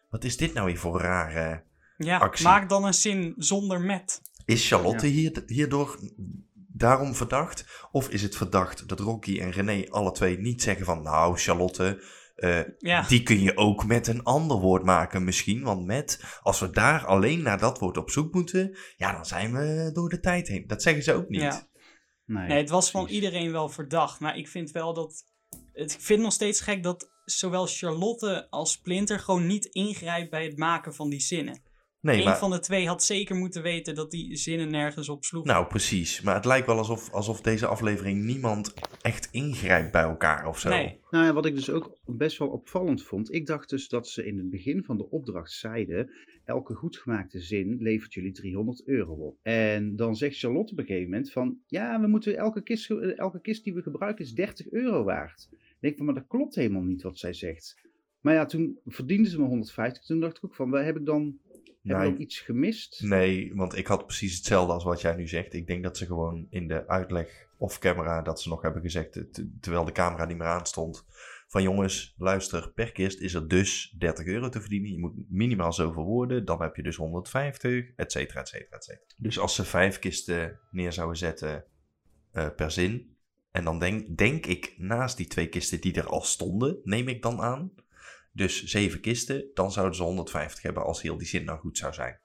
wat 0.09 0.23
is 0.23 0.37
dit 0.37 0.53
nou 0.53 0.65
weer 0.65 0.77
voor 0.77 1.01
rare... 1.01 1.63
ja 1.97 2.17
Actie. 2.17 2.45
maak 2.45 2.69
dan 2.69 2.85
een 2.85 2.93
zin 2.93 3.33
zonder 3.37 3.81
met. 3.81 4.21
Is 4.45 4.67
Charlotte 4.67 5.05
hier, 5.05 5.43
hierdoor 5.45 5.99
daarom 6.67 7.15
verdacht? 7.15 7.87
Of 7.91 8.09
is 8.09 8.21
het 8.21 8.35
verdacht 8.35 8.87
dat 8.87 8.99
Rocky 8.99 9.39
en 9.39 9.51
René 9.51 9.85
alle 9.89 10.11
twee 10.11 10.39
niet 10.39 10.61
zeggen 10.61 10.85
van... 10.85 11.01
Nou, 11.01 11.37
Charlotte, 11.37 12.03
eh, 12.35 12.59
Ja, 12.77 13.01
Die 13.01 13.23
kun 13.23 13.41
je 13.41 13.57
ook 13.57 13.85
met 13.85 14.07
een 14.07 14.23
ander 14.23 14.57
woord 14.57 14.83
maken 14.83 15.23
misschien. 15.23 15.63
Want 15.63 15.85
met, 15.85 16.23
als 16.41 16.59
we 16.59 16.69
daar 16.69 17.05
alleen 17.05 17.41
naar 17.41 17.59
dat 17.59 17.79
woord 17.79 17.97
op 17.97 18.09
zoek 18.09 18.33
moeten, 18.33 18.77
ja, 18.97 19.11
dan 19.11 19.25
zijn 19.25 19.53
we 19.53 19.89
door 19.93 20.09
de 20.09 20.19
tijd 20.19 20.47
heen. 20.47 20.67
Dat 20.67 20.81
zeggen 20.81 21.03
ze 21.03 21.13
ook 21.13 21.29
niet. 21.29 21.41
Ja. 21.41 21.67
Nee, 22.27 22.47
nee, 22.47 22.57
het 22.57 22.69
was 22.69 22.91
van 22.91 23.07
iedereen 23.07 23.51
wel 23.51 23.69
verdacht. 23.69 24.19
Maar 24.19 24.37
ik 24.37 24.47
vind 24.47 24.71
wel 24.71 24.93
dat. 24.93 25.23
het- 25.73 25.93
Ik 25.93 26.01
vind 26.01 26.21
nog 26.21 26.33
steeds 26.33 26.61
gek 26.61 26.83
dat 26.83 27.09
zowel 27.25 27.65
Charlotte 27.67 28.47
als 28.49 28.71
Splinter 28.71 29.19
gewoon 29.19 29.47
niet 29.47 29.65
ingrijpt 29.65 30.29
bij 30.29 30.43
het 30.43 30.57
maken 30.57 30.95
van 30.95 31.09
die 31.09 31.19
zinnen. 31.19 31.61
Nee, 32.07 32.19
Eén 32.19 32.25
maar, 32.25 32.37
van 32.37 32.51
de 32.51 32.59
twee 32.59 32.87
had 32.87 33.03
zeker 33.03 33.35
moeten 33.35 33.61
weten 33.61 33.95
dat 33.95 34.11
die 34.11 34.35
zinnen 34.35 34.71
nergens 34.71 35.09
op 35.09 35.23
sloegen. 35.23 35.53
nou 35.53 35.67
precies. 35.67 36.21
Maar 36.21 36.35
het 36.35 36.45
lijkt 36.45 36.67
wel 36.67 36.77
alsof, 36.77 37.11
alsof 37.11 37.41
deze 37.41 37.65
aflevering 37.67 38.23
niemand 38.23 38.73
echt 39.01 39.29
ingrijpt 39.31 39.91
bij 39.91 40.01
elkaar 40.01 40.47
of 40.47 40.59
zo. 40.59 40.69
nee. 40.69 40.99
Nou 41.09 41.25
ja, 41.25 41.33
wat 41.33 41.45
ik 41.45 41.55
dus 41.55 41.69
ook 41.69 41.97
best 42.05 42.37
wel 42.37 42.47
opvallend 42.47 43.03
vond. 43.03 43.33
Ik 43.33 43.45
dacht 43.45 43.69
dus 43.69 43.87
dat 43.87 44.07
ze 44.07 44.25
in 44.25 44.37
het 44.37 44.49
begin 44.49 44.83
van 44.83 44.97
de 44.97 45.09
opdracht 45.09 45.51
zeiden. 45.51 46.11
Elke 46.45 46.73
goed 46.73 46.97
gemaakte 46.97 47.39
zin 47.39 47.77
levert 47.79 48.13
jullie 48.13 48.31
300 48.31 48.87
euro 48.87 49.13
op. 49.13 49.37
En 49.41 49.95
dan 49.95 50.15
zegt 50.15 50.37
Charlotte 50.37 50.71
op 50.71 50.79
een 50.79 50.85
gegeven 50.85 51.09
moment 51.09 51.31
van. 51.31 51.57
Ja, 51.67 52.01
we 52.01 52.07
moeten 52.07 52.37
elke 52.37 52.61
kist, 52.61 52.89
elke 53.15 53.41
kist 53.41 53.63
die 53.63 53.73
we 53.73 53.81
gebruiken 53.81 54.25
is 54.25 54.33
30 54.33 54.71
euro 54.71 55.03
waard. 55.03 55.47
Ik 55.51 55.77
denk 55.79 55.97
van, 55.97 56.05
maar 56.05 56.15
dat 56.15 56.27
klopt 56.27 56.55
helemaal 56.55 56.81
niet 56.81 57.01
wat 57.01 57.17
zij 57.17 57.33
zegt. 57.33 57.85
Maar 58.21 58.33
ja, 58.33 58.45
toen 58.45 58.79
verdienden 58.85 59.31
ze 59.31 59.39
maar 59.39 59.47
150. 59.47 60.05
Toen 60.05 60.19
dacht 60.19 60.37
ik 60.37 60.45
ook 60.45 60.55
van, 60.55 60.71
heb 60.71 60.97
ik 60.97 61.05
dan, 61.05 61.37
heb 61.87 61.97
Nee. 61.97 62.11
dan 62.11 62.21
iets 62.21 62.39
gemist? 62.39 63.01
Nee, 63.01 63.51
want 63.55 63.77
ik 63.77 63.87
had 63.87 64.05
precies 64.05 64.35
hetzelfde 64.35 64.73
als 64.73 64.83
wat 64.83 65.01
jij 65.01 65.15
nu 65.15 65.27
zegt. 65.27 65.53
Ik 65.53 65.67
denk 65.67 65.83
dat 65.83 65.97
ze 65.97 66.05
gewoon 66.05 66.47
in 66.49 66.67
de 66.67 66.87
uitleg 66.87 67.47
off 67.57 67.79
camera 67.79 68.21
dat 68.21 68.41
ze 68.41 68.49
nog 68.49 68.61
hebben 68.61 68.81
gezegd, 68.81 69.19
terwijl 69.61 69.85
de 69.85 69.91
camera 69.91 70.25
niet 70.25 70.37
meer 70.37 70.47
aanstond. 70.47 71.05
Van 71.47 71.61
jongens, 71.61 72.15
luister, 72.17 72.71
per 72.71 72.91
kist 72.91 73.19
is 73.19 73.33
er 73.33 73.47
dus 73.47 73.95
30 73.97 74.25
euro 74.25 74.49
te 74.49 74.59
verdienen. 74.59 74.91
Je 74.91 74.99
moet 74.99 75.13
minimaal 75.29 75.73
zoveel 75.73 76.03
woorden, 76.03 76.45
dan 76.45 76.61
heb 76.61 76.75
je 76.75 76.83
dus 76.83 76.95
150, 76.95 77.91
et 77.95 78.11
cetera, 78.11 78.39
et 78.39 78.47
cetera, 78.47 78.77
et 78.77 78.83
cetera. 78.83 79.05
Dus 79.17 79.39
als 79.39 79.55
ze 79.55 79.63
vijf 79.63 79.99
kisten 79.99 80.59
neer 80.71 80.93
zouden 80.93 81.17
zetten 81.17 81.65
eh, 82.31 82.47
per 82.55 82.71
zin. 82.71 83.15
En 83.51 83.63
dan 83.63 83.79
denk, 83.79 84.17
denk 84.17 84.45
ik 84.45 84.73
naast 84.77 85.17
die 85.17 85.27
twee 85.27 85.47
kisten 85.47 85.81
die 85.81 85.93
er 85.93 86.07
al 86.07 86.21
stonden, 86.21 86.79
neem 86.83 87.07
ik 87.07 87.21
dan 87.21 87.41
aan. 87.41 87.71
Dus 88.37 88.63
zeven 88.63 88.99
kisten, 88.99 89.45
dan 89.53 89.71
zouden 89.71 89.95
ze 89.95 90.03
150 90.03 90.61
hebben 90.63 90.83
als 90.83 91.01
heel 91.01 91.17
die 91.17 91.27
zin 91.27 91.45
nou 91.45 91.59
goed 91.59 91.77
zou 91.77 91.93
zijn. 91.93 92.19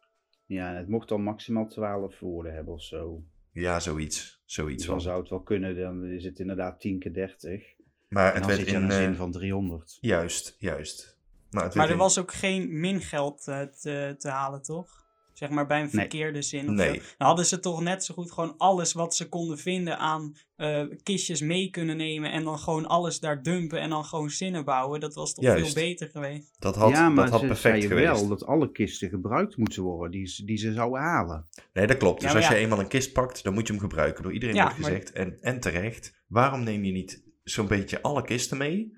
Ja, 0.46 0.70
en 0.70 0.76
het 0.76 0.88
mocht 0.88 1.08
dan 1.08 1.22
maximaal 1.22 1.66
12 1.68 2.18
woorden 2.20 2.54
hebben 2.54 2.74
of 2.74 2.82
zo. 2.82 3.22
Ja, 3.52 3.80
zoiets. 3.80 4.42
Zoiets 4.44 4.76
Dus 4.76 4.86
dan 4.86 4.94
van. 4.94 5.04
zou 5.04 5.20
het 5.20 5.30
wel 5.30 5.42
kunnen, 5.42 5.76
dan 5.76 6.04
is 6.04 6.24
het 6.24 6.38
inderdaad 6.38 6.80
10 6.80 6.98
keer 6.98 7.12
30. 7.12 7.62
Maar 8.08 8.26
En 8.28 8.32
het 8.32 8.38
dan 8.38 8.46
werd 8.46 8.60
zit 8.60 8.70
je 8.70 8.76
in... 8.76 8.82
een 8.82 8.90
eh, 8.90 8.96
zin 8.96 9.14
van 9.14 9.32
300. 9.32 9.98
Juist, 10.00 10.56
juist. 10.58 11.18
Maar, 11.50 11.76
er 11.76 11.90
in- 11.90 11.96
was 11.96 12.18
ook 12.18 12.32
geen 12.32 12.80
mingeld 12.80 13.46
eh, 13.48 13.60
te, 13.62 14.14
te 14.18 14.28
halen, 14.28 14.62
toch? 14.62 15.01
Zeg 15.42 15.50
maar 15.50 15.66
bij 15.66 15.76
een 15.80 15.82
Nee. 15.92 15.92
verkeerde 16.00 16.42
zin 16.42 16.68
of 16.68 16.74
Nee. 16.74 16.94
zo. 16.94 17.00
Dan 17.18 17.26
hadden 17.26 17.46
ze 17.46 17.58
toch 17.60 17.80
net 17.82 18.04
zo 18.04 18.14
goed 18.14 18.32
gewoon 18.32 18.54
alles 18.56 18.92
wat 18.92 19.14
ze 19.14 19.28
konden 19.28 19.58
vinden 19.58 19.98
aan 19.98 20.34
eh, 20.56 20.82
kistjes 21.02 21.40
mee 21.40 21.70
kunnen 21.70 21.96
nemen. 21.96 22.32
En 22.32 22.44
dan 22.44 22.58
gewoon 22.58 22.86
alles 22.86 23.20
daar 23.20 23.42
dumpen 23.42 23.80
en 23.80 23.90
dan 23.90 24.04
gewoon 24.04 24.30
zinnen 24.30 24.64
bouwen. 24.64 25.00
Dat 25.00 25.14
was 25.14 25.34
toch 25.34 25.44
Juist. 25.44 25.64
veel 25.72 25.82
beter 25.82 26.08
geweest. 26.08 26.54
Dat 26.58 26.76
had, 26.76 26.90
ja, 26.90 27.08
maar 27.08 27.24
dat 27.24 27.30
had 27.32 27.40
ze 27.40 27.46
perfect 27.46 27.84
geweest. 27.84 28.06
wel 28.20 28.28
dat 28.28 28.46
alle 28.46 28.72
kisten 28.72 29.08
gebruikt 29.08 29.56
moeten 29.56 29.82
worden 29.82 30.10
die, 30.10 30.26
ze- 30.26 30.44
die 30.44 30.56
ze 30.56 30.72
zouden 30.72 31.00
halen. 31.00 31.46
Nee, 31.72 31.86
dat 31.86 31.96
klopt. 31.96 32.20
Dus 32.20 32.34
als 32.34 32.44
ja. 32.48 32.52
je 32.52 32.58
eenmaal 32.58 32.80
een 32.80 32.88
kist 32.88 33.12
pakt, 33.12 33.42
dan 33.44 33.54
moet 33.54 33.66
je 33.66 33.72
hem 33.72 33.82
gebruiken. 33.82 34.22
Door 34.22 34.32
iedereen 34.32 34.54
Ja, 34.54 34.62
wordt 34.62 34.78
maar- 34.78 34.90
gezegd. 34.90 35.12
En, 35.12 35.38
en 35.40 35.60
terecht. 35.60 36.14
Waarom 36.26 36.62
neem 36.62 36.84
je 36.84 36.92
niet 36.92 37.22
zo'n 37.42 37.66
beetje 37.66 38.02
alle 38.02 38.22
kisten 38.24 38.58
mee? 38.58 38.92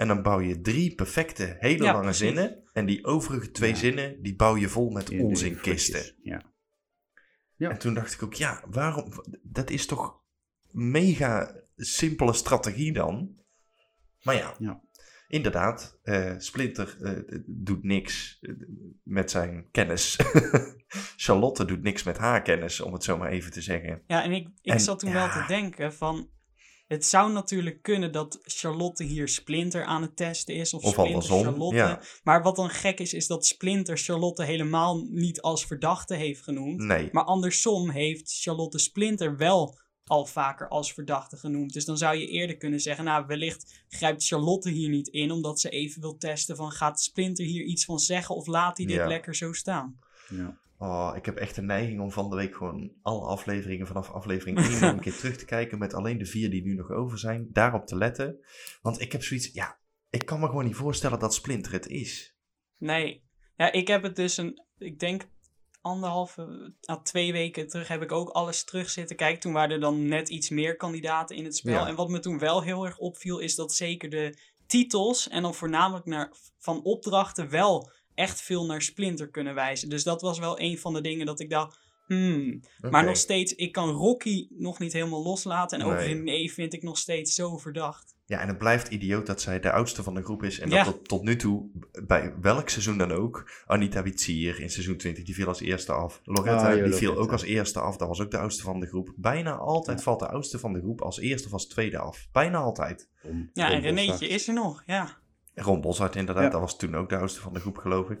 En 0.00 0.08
dan 0.08 0.22
bouw 0.22 0.40
je 0.40 0.60
drie 0.60 0.94
perfecte, 0.94 1.56
hele 1.58 1.84
Ja, 1.84 1.92
lange 1.92 2.02
precies. 2.04 2.18
zinnen. 2.26 2.62
En 2.72 2.86
die 2.86 3.04
overige 3.04 3.50
twee 3.50 3.70
Ja. 3.70 3.76
zinnen, 3.76 4.22
die 4.22 4.36
bouw 4.36 4.56
je 4.56 4.68
vol 4.68 4.90
met 4.90 5.10
onzinkisten. 5.10 6.14
Ja. 6.22 6.42
Ja. 7.56 7.70
En 7.70 7.78
toen 7.78 7.94
dacht 7.94 8.12
ik 8.12 8.22
ook, 8.22 8.34
ja, 8.34 8.62
waarom? 8.70 9.12
Dat 9.42 9.70
is 9.70 9.86
toch 9.86 10.20
mega 10.70 11.54
simpele 11.76 12.32
strategie 12.32 12.92
dan? 12.92 13.36
Maar 14.22 14.34
ja, 14.34 14.54
Ja. 14.58 14.80
inderdaad, 15.28 15.98
eh, 16.02 16.34
Splinter 16.38 16.96
eh, 17.02 17.40
doet 17.46 17.82
niks 17.82 18.38
eh, 18.40 18.54
met 19.02 19.30
zijn 19.30 19.68
kennis. 19.70 20.18
Charlotte 21.16 21.64
doet 21.64 21.82
niks 21.82 22.02
met 22.02 22.18
haar 22.18 22.42
kennis, 22.42 22.80
om 22.80 22.92
het 22.92 23.04
zo 23.04 23.16
maar 23.16 23.30
even 23.30 23.50
te 23.50 23.60
zeggen. 23.62 24.02
Ja, 24.06 24.22
en 24.22 24.32
ik, 24.32 24.48
ik 24.62 24.72
En, 24.72 24.80
zat 24.80 24.98
toen 24.98 25.10
ja. 25.10 25.14
wel 25.14 25.42
te 25.42 25.44
denken 25.48 25.94
van... 25.94 26.30
Het 26.90 27.06
zou 27.06 27.32
natuurlijk 27.32 27.82
kunnen 27.82 28.12
dat 28.12 28.38
Charlotte 28.42 29.04
hier 29.04 29.28
Splinter 29.28 29.84
aan 29.84 30.02
het 30.02 30.16
testen 30.16 30.54
is. 30.54 30.74
Of, 30.74 30.82
Of 30.82 30.90
Splinter 30.90 31.14
andersom, 31.14 31.42
Charlotte. 31.42 31.76
ja. 31.76 32.00
Maar 32.22 32.42
wat 32.42 32.56
dan 32.56 32.70
gek 32.70 33.00
is, 33.00 33.14
is 33.14 33.26
dat 33.26 33.46
Splinter 33.46 33.98
Charlotte 33.98 34.44
helemaal 34.44 35.06
niet 35.10 35.40
als 35.40 35.66
verdachte 35.66 36.14
heeft 36.14 36.42
genoemd. 36.42 36.80
Nee, 36.80 37.08
Maar 37.12 37.24
andersom 37.24 37.90
heeft 37.90 38.38
Charlotte 38.42 38.78
Splinter 38.78 39.36
wel 39.36 39.78
al 40.04 40.26
vaker 40.26 40.68
als 40.68 40.92
verdachte 40.92 41.36
genoemd. 41.36 41.72
Dus 41.72 41.84
dan 41.84 41.96
zou 41.98 42.16
je 42.16 42.26
eerder 42.26 42.56
kunnen 42.56 42.80
zeggen, 42.80 43.04
nou 43.04 43.26
wellicht 43.26 43.84
grijpt 43.88 44.26
Charlotte 44.26 44.70
hier 44.70 44.88
niet 44.88 45.08
in, 45.08 45.30
omdat 45.30 45.60
ze 45.60 45.68
even 45.68 46.00
wil 46.00 46.16
testen 46.16 46.56
van 46.56 46.70
gaat 46.70 47.00
Splinter 47.00 47.44
hier 47.44 47.64
iets 47.64 47.84
van 47.84 47.98
zeggen 47.98 48.34
of 48.34 48.46
laat 48.46 48.76
hij 48.76 48.86
dit 48.86 48.96
Ja. 48.96 49.06
lekker 49.06 49.34
zo 49.34 49.52
staan. 49.52 49.98
Ja. 50.28 50.59
Oh, 50.80 51.12
ik 51.16 51.24
heb 51.24 51.36
echt 51.36 51.56
een 51.56 51.66
neiging 51.66 52.00
om 52.00 52.10
van 52.10 52.30
de 52.30 52.36
week 52.36 52.54
gewoon 52.54 52.92
alle 53.02 53.26
afleveringen 53.26 53.86
vanaf 53.86 54.10
aflevering 54.10 54.58
1 54.58 54.70
nog 54.70 54.80
een 54.80 55.00
keer 55.00 55.16
terug 55.16 55.36
te 55.36 55.44
kijken. 55.44 55.78
Met 55.78 55.94
alleen 55.94 56.18
de 56.18 56.26
vier 56.26 56.50
die 56.50 56.62
nu 56.62 56.74
nog 56.74 56.90
over 56.90 57.18
zijn. 57.18 57.48
Daarop 57.52 57.86
te 57.86 57.96
letten. 57.96 58.44
Want 58.82 59.00
ik 59.00 59.12
heb 59.12 59.22
zoiets, 59.22 59.52
ja, 59.52 59.78
ik 60.10 60.26
kan 60.26 60.40
me 60.40 60.46
gewoon 60.46 60.64
niet 60.64 60.76
voorstellen 60.76 61.18
dat 61.18 61.34
Splinter 61.34 61.72
het 61.72 61.86
is. 61.86 62.36
Nee. 62.76 63.24
Ja, 63.56 63.72
ik 63.72 63.88
heb 63.88 64.02
het 64.02 64.16
dus 64.16 64.36
een, 64.36 64.64
ik 64.78 64.98
denk 64.98 65.28
anderhalve 65.80 66.74
à 66.90 66.96
twee 66.96 67.32
weken 67.32 67.68
terug 67.68 67.88
heb 67.88 68.02
ik 68.02 68.12
ook 68.12 68.28
alles 68.28 68.64
terug 68.64 68.90
zitten 68.90 69.16
kijken. 69.16 69.40
Toen 69.40 69.52
waren 69.52 69.70
er 69.70 69.80
dan 69.80 70.08
net 70.08 70.28
iets 70.28 70.48
meer 70.48 70.76
kandidaten 70.76 71.36
in 71.36 71.44
het 71.44 71.56
spel. 71.56 71.72
Ja. 71.72 71.86
En 71.86 71.94
wat 71.94 72.08
me 72.08 72.18
toen 72.18 72.38
wel 72.38 72.62
heel 72.62 72.84
erg 72.84 72.98
opviel, 72.98 73.38
is 73.38 73.54
dat 73.54 73.74
zeker 73.74 74.10
de 74.10 74.38
titels 74.66 75.28
en 75.28 75.42
dan 75.42 75.54
voornamelijk 75.54 76.06
naar, 76.06 76.32
van 76.58 76.82
opdrachten 76.82 77.50
wel 77.50 77.90
echt 78.14 78.40
veel 78.42 78.66
naar 78.66 78.82
Splinter 78.82 79.28
kunnen 79.30 79.54
wijzen. 79.54 79.88
Dus 79.88 80.04
dat 80.04 80.20
was 80.22 80.38
wel 80.38 80.60
een 80.60 80.78
van 80.78 80.92
de 80.92 81.00
dingen 81.00 81.26
dat 81.26 81.40
ik 81.40 81.50
dacht, 81.50 81.78
hmm. 82.06 82.60
Maar 82.90 83.04
nog 83.04 83.16
steeds, 83.16 83.54
ik 83.54 83.72
kan 83.72 83.90
Rocky 83.90 84.46
nog 84.50 84.78
niet 84.78 84.92
helemaal 84.92 85.22
loslaten. 85.22 85.80
En 85.80 85.86
ook 85.86 85.92
Nee. 85.92 86.06
René 86.14 86.48
vind 86.48 86.72
ik 86.72 86.82
nog 86.82 86.98
steeds 86.98 87.34
zo 87.34 87.56
verdacht. 87.56 88.18
Ja, 88.26 88.40
en 88.40 88.48
het 88.48 88.58
blijft 88.58 88.88
idioot 88.88 89.26
dat 89.26 89.40
zij 89.40 89.60
de 89.60 89.72
oudste 89.72 90.02
van 90.02 90.14
de 90.14 90.22
groep 90.22 90.42
is. 90.42 90.58
En 90.58 90.70
Ja. 90.70 90.84
dat 90.84 90.94
tot, 90.94 91.08
tot 91.08 91.22
nu 91.22 91.36
toe, 91.36 91.70
bij 92.06 92.34
welk 92.40 92.68
seizoen 92.68 92.98
dan 92.98 93.12
ook, 93.12 93.50
Anita 93.66 94.02
Witsier 94.02 94.60
in 94.60 94.70
seizoen 94.70 94.96
20, 94.96 95.24
die 95.24 95.34
viel 95.34 95.46
als 95.46 95.60
eerste 95.60 95.92
af. 95.92 96.20
Loretta, 96.24 96.72
Ah, 96.76 96.84
die 96.84 96.92
viel 96.92 97.16
ook 97.16 97.32
als 97.32 97.42
eerste 97.42 97.80
af. 97.80 97.96
Dat 97.96 98.08
was 98.08 98.20
ook 98.20 98.30
de 98.30 98.38
oudste 98.38 98.62
van 98.62 98.80
de 98.80 98.86
groep. 98.86 99.12
Bijna 99.16 99.56
altijd 99.56 99.98
Ja. 99.98 100.04
valt 100.04 100.18
de 100.18 100.28
oudste 100.28 100.58
van 100.58 100.72
de 100.72 100.80
groep 100.80 101.00
als 101.00 101.18
eerste 101.18 101.46
of 101.46 101.52
als 101.52 101.66
tweede 101.66 101.98
af. 101.98 102.28
Bijna 102.32 102.58
altijd. 102.58 103.08
Om- 103.22 103.50
Ja, 103.52 103.70
en 103.70 103.76
om 103.76 103.82
Renéetje 103.82 104.10
Boshart. 104.10 104.30
is 104.32 104.48
er 104.48 104.54
nog, 104.54 104.82
ja. 104.86 105.18
Ron 105.62 105.80
Boshart 105.80 106.16
inderdaad, 106.16 106.44
Ja. 106.44 106.50
dat 106.50 106.60
was 106.60 106.78
toen 106.78 106.94
ook 106.94 107.08
de 107.08 107.16
oudste 107.16 107.40
van 107.40 107.52
de 107.52 107.60
groep, 107.60 107.76
geloof 107.76 108.10
ik. 108.10 108.18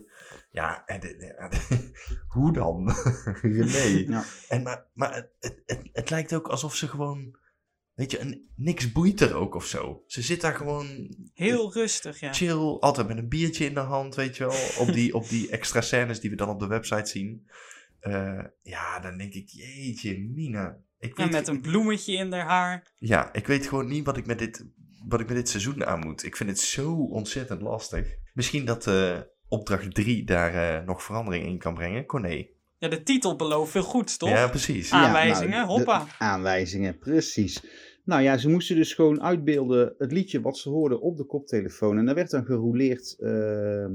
Ja, 0.50 0.84
en 0.86 1.00
hoe 2.34 2.52
dan? 2.52 2.94
René. 3.42 4.04
Ja. 4.08 4.24
En 4.48 4.62
maar 4.62 4.86
maar 4.92 5.14
het, 5.14 5.62
het, 5.66 5.88
het, 5.92 6.10
lijkt 6.10 6.34
ook 6.34 6.48
alsof 6.48 6.74
ze 6.76 6.88
gewoon, 6.88 7.36
weet 7.94 8.10
je, 8.10 8.20
een, 8.20 8.48
niks 8.56 8.92
boeit 8.92 9.20
er 9.20 9.34
ook 9.34 9.54
of 9.54 9.64
zo. 9.66 10.02
Ze 10.06 10.22
zit 10.22 10.40
daar 10.40 10.54
gewoon 10.54 11.16
Heel 11.34 11.72
rustig, 11.72 12.20
ja. 12.20 12.32
chill, 12.32 12.76
altijd 12.80 13.08
met 13.08 13.18
een 13.18 13.28
biertje 13.28 13.64
in 13.64 13.74
de 13.74 13.80
hand, 13.80 14.14
weet 14.14 14.36
je 14.36 14.46
wel. 14.46 14.86
Op 14.86 14.92
die, 14.92 15.14
op 15.14 15.28
die 15.28 15.50
extra 15.50 15.80
scènes 15.80 16.20
die 16.20 16.30
we 16.30 16.36
dan 16.36 16.48
op 16.48 16.60
de 16.60 16.66
website 16.66 17.06
zien. 17.10 17.48
Eh, 18.00 18.44
ja, 18.62 19.00
dan 19.00 19.18
denk 19.18 19.32
ik, 19.34 19.48
jeetje, 19.48 20.18
Mina. 20.18 20.78
Ik 20.98 21.16
Ja, 21.16 21.22
weet, 21.24 21.32
met 21.32 21.48
een 21.48 21.60
bloemetje 21.60 22.12
in 22.12 22.32
haar 22.32 22.46
haar. 22.46 22.92
ja, 22.98 23.32
ik 23.32 23.46
weet 23.46 23.66
gewoon 23.66 23.86
niet 23.88 24.04
wat 24.04 24.16
ik 24.16 24.26
met 24.26 24.38
dit, 24.38 24.64
wat 25.08 25.20
ik 25.20 25.26
met 25.26 25.36
dit 25.36 25.48
seizoen 25.48 25.84
aan 25.84 25.98
moet. 25.98 26.24
Ik 26.24 26.36
vind 26.36 26.50
het 26.50 26.58
zo 26.58 26.92
ontzettend 26.92 27.60
lastig. 27.60 28.06
Misschien 28.34 28.64
dat 28.64 28.86
eh, 28.86 29.18
opdracht 29.48 29.94
3 29.94 30.24
daar 30.24 30.54
eh, 30.54 30.86
nog 30.86 31.02
verandering 31.02 31.46
in 31.46 31.58
kan 31.58 31.74
brengen. 31.74 32.06
Corné. 32.06 32.46
Ja, 32.78 32.88
de 32.88 33.02
titel 33.02 33.36
belooft 33.36 33.70
veel 33.70 33.82
goeds, 33.82 34.16
toch? 34.16 34.28
Ja, 34.28 34.48
precies. 34.48 34.92
Aanwijzingen, 34.92 35.50
nou, 35.50 35.66
de- 35.66 35.72
hoppa. 35.72 36.06
aanwijzingen, 36.18 36.98
precies. 36.98 37.62
Nou 38.04 38.22
ja, 38.22 38.36
ze 38.36 38.48
moesten 38.48 38.76
dus 38.76 38.94
gewoon 38.94 39.22
uitbeelden 39.22 39.94
het 39.98 40.12
liedje 40.12 40.40
wat 40.40 40.58
ze 40.58 40.68
hoorden 40.68 41.00
op 41.00 41.16
de 41.16 41.24
koptelefoon. 41.24 41.98
En 41.98 42.06
daar 42.06 42.14
werd 42.14 42.30
dan 42.30 42.44
gerouleerd 42.44 43.16
ehm, 43.18 43.92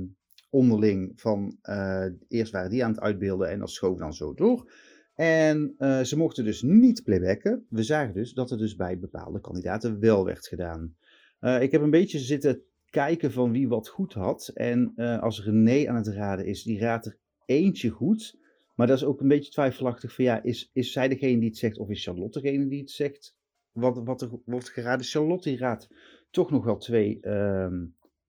onderling 0.49 1.11
van 1.15 1.57
eh, 1.61 2.05
eerst 2.27 2.51
waren 2.51 2.69
die 2.69 2.83
aan 2.83 2.91
het 2.91 2.99
uitbeelden 2.99 3.49
en 3.49 3.59
dat 3.59 3.69
schoof 3.69 3.97
dan 3.97 4.13
zo 4.13 4.33
door. 4.33 4.71
En 5.15 5.75
eh, 5.77 6.01
ze 6.01 6.17
mochten 6.17 6.43
dus 6.43 6.61
niet 6.61 7.03
playbacken. 7.03 7.65
We 7.69 7.83
zagen 7.83 8.13
dus 8.13 8.33
dat 8.33 8.49
het 8.49 8.59
dus 8.59 8.75
bij 8.75 8.99
bepaalde 8.99 9.41
kandidaten 9.41 9.99
wel 9.99 10.25
werd 10.25 10.47
gedaan. 10.47 10.95
Eh, 11.39 11.61
ik 11.61 11.71
heb 11.71 11.81
een 11.81 11.89
beetje 11.89 12.19
zitten 12.19 12.61
kijken 12.89 13.31
van 13.31 13.51
wie 13.51 13.67
wat 13.67 13.87
goed 13.87 14.13
had. 14.13 14.51
En 14.53 14.93
eh, 14.95 15.21
als 15.21 15.43
René 15.43 15.87
aan 15.87 15.95
het 15.95 16.07
raden 16.07 16.45
is, 16.45 16.63
die 16.63 16.79
raadt 16.79 17.05
er 17.05 17.17
eentje 17.45 17.89
goed. 17.89 18.37
Maar 18.73 18.87
dat 18.87 18.97
is 18.97 19.03
ook 19.03 19.21
een 19.21 19.27
beetje 19.27 19.51
twijfelachtig 19.51 20.13
van 20.13 20.25
ja, 20.25 20.43
is, 20.43 20.69
is 20.73 20.91
zij 20.91 21.07
degene 21.07 21.39
die 21.39 21.49
het 21.49 21.57
zegt 21.57 21.77
of 21.77 21.89
is 21.89 22.03
Charlotte 22.03 22.41
degene 22.41 22.67
die 22.67 22.79
het 22.79 22.91
zegt? 22.91 23.35
Wat, 23.71 24.01
wat 24.03 24.21
er 24.21 24.29
wordt 24.45 24.69
geraden. 24.69 25.05
Charlotte 25.05 25.49
die 25.49 25.57
raadt 25.57 25.87
toch 26.31 26.51
nog 26.51 26.63
wel 26.63 26.77
twee, 26.77 27.17
ehm, 27.21 27.85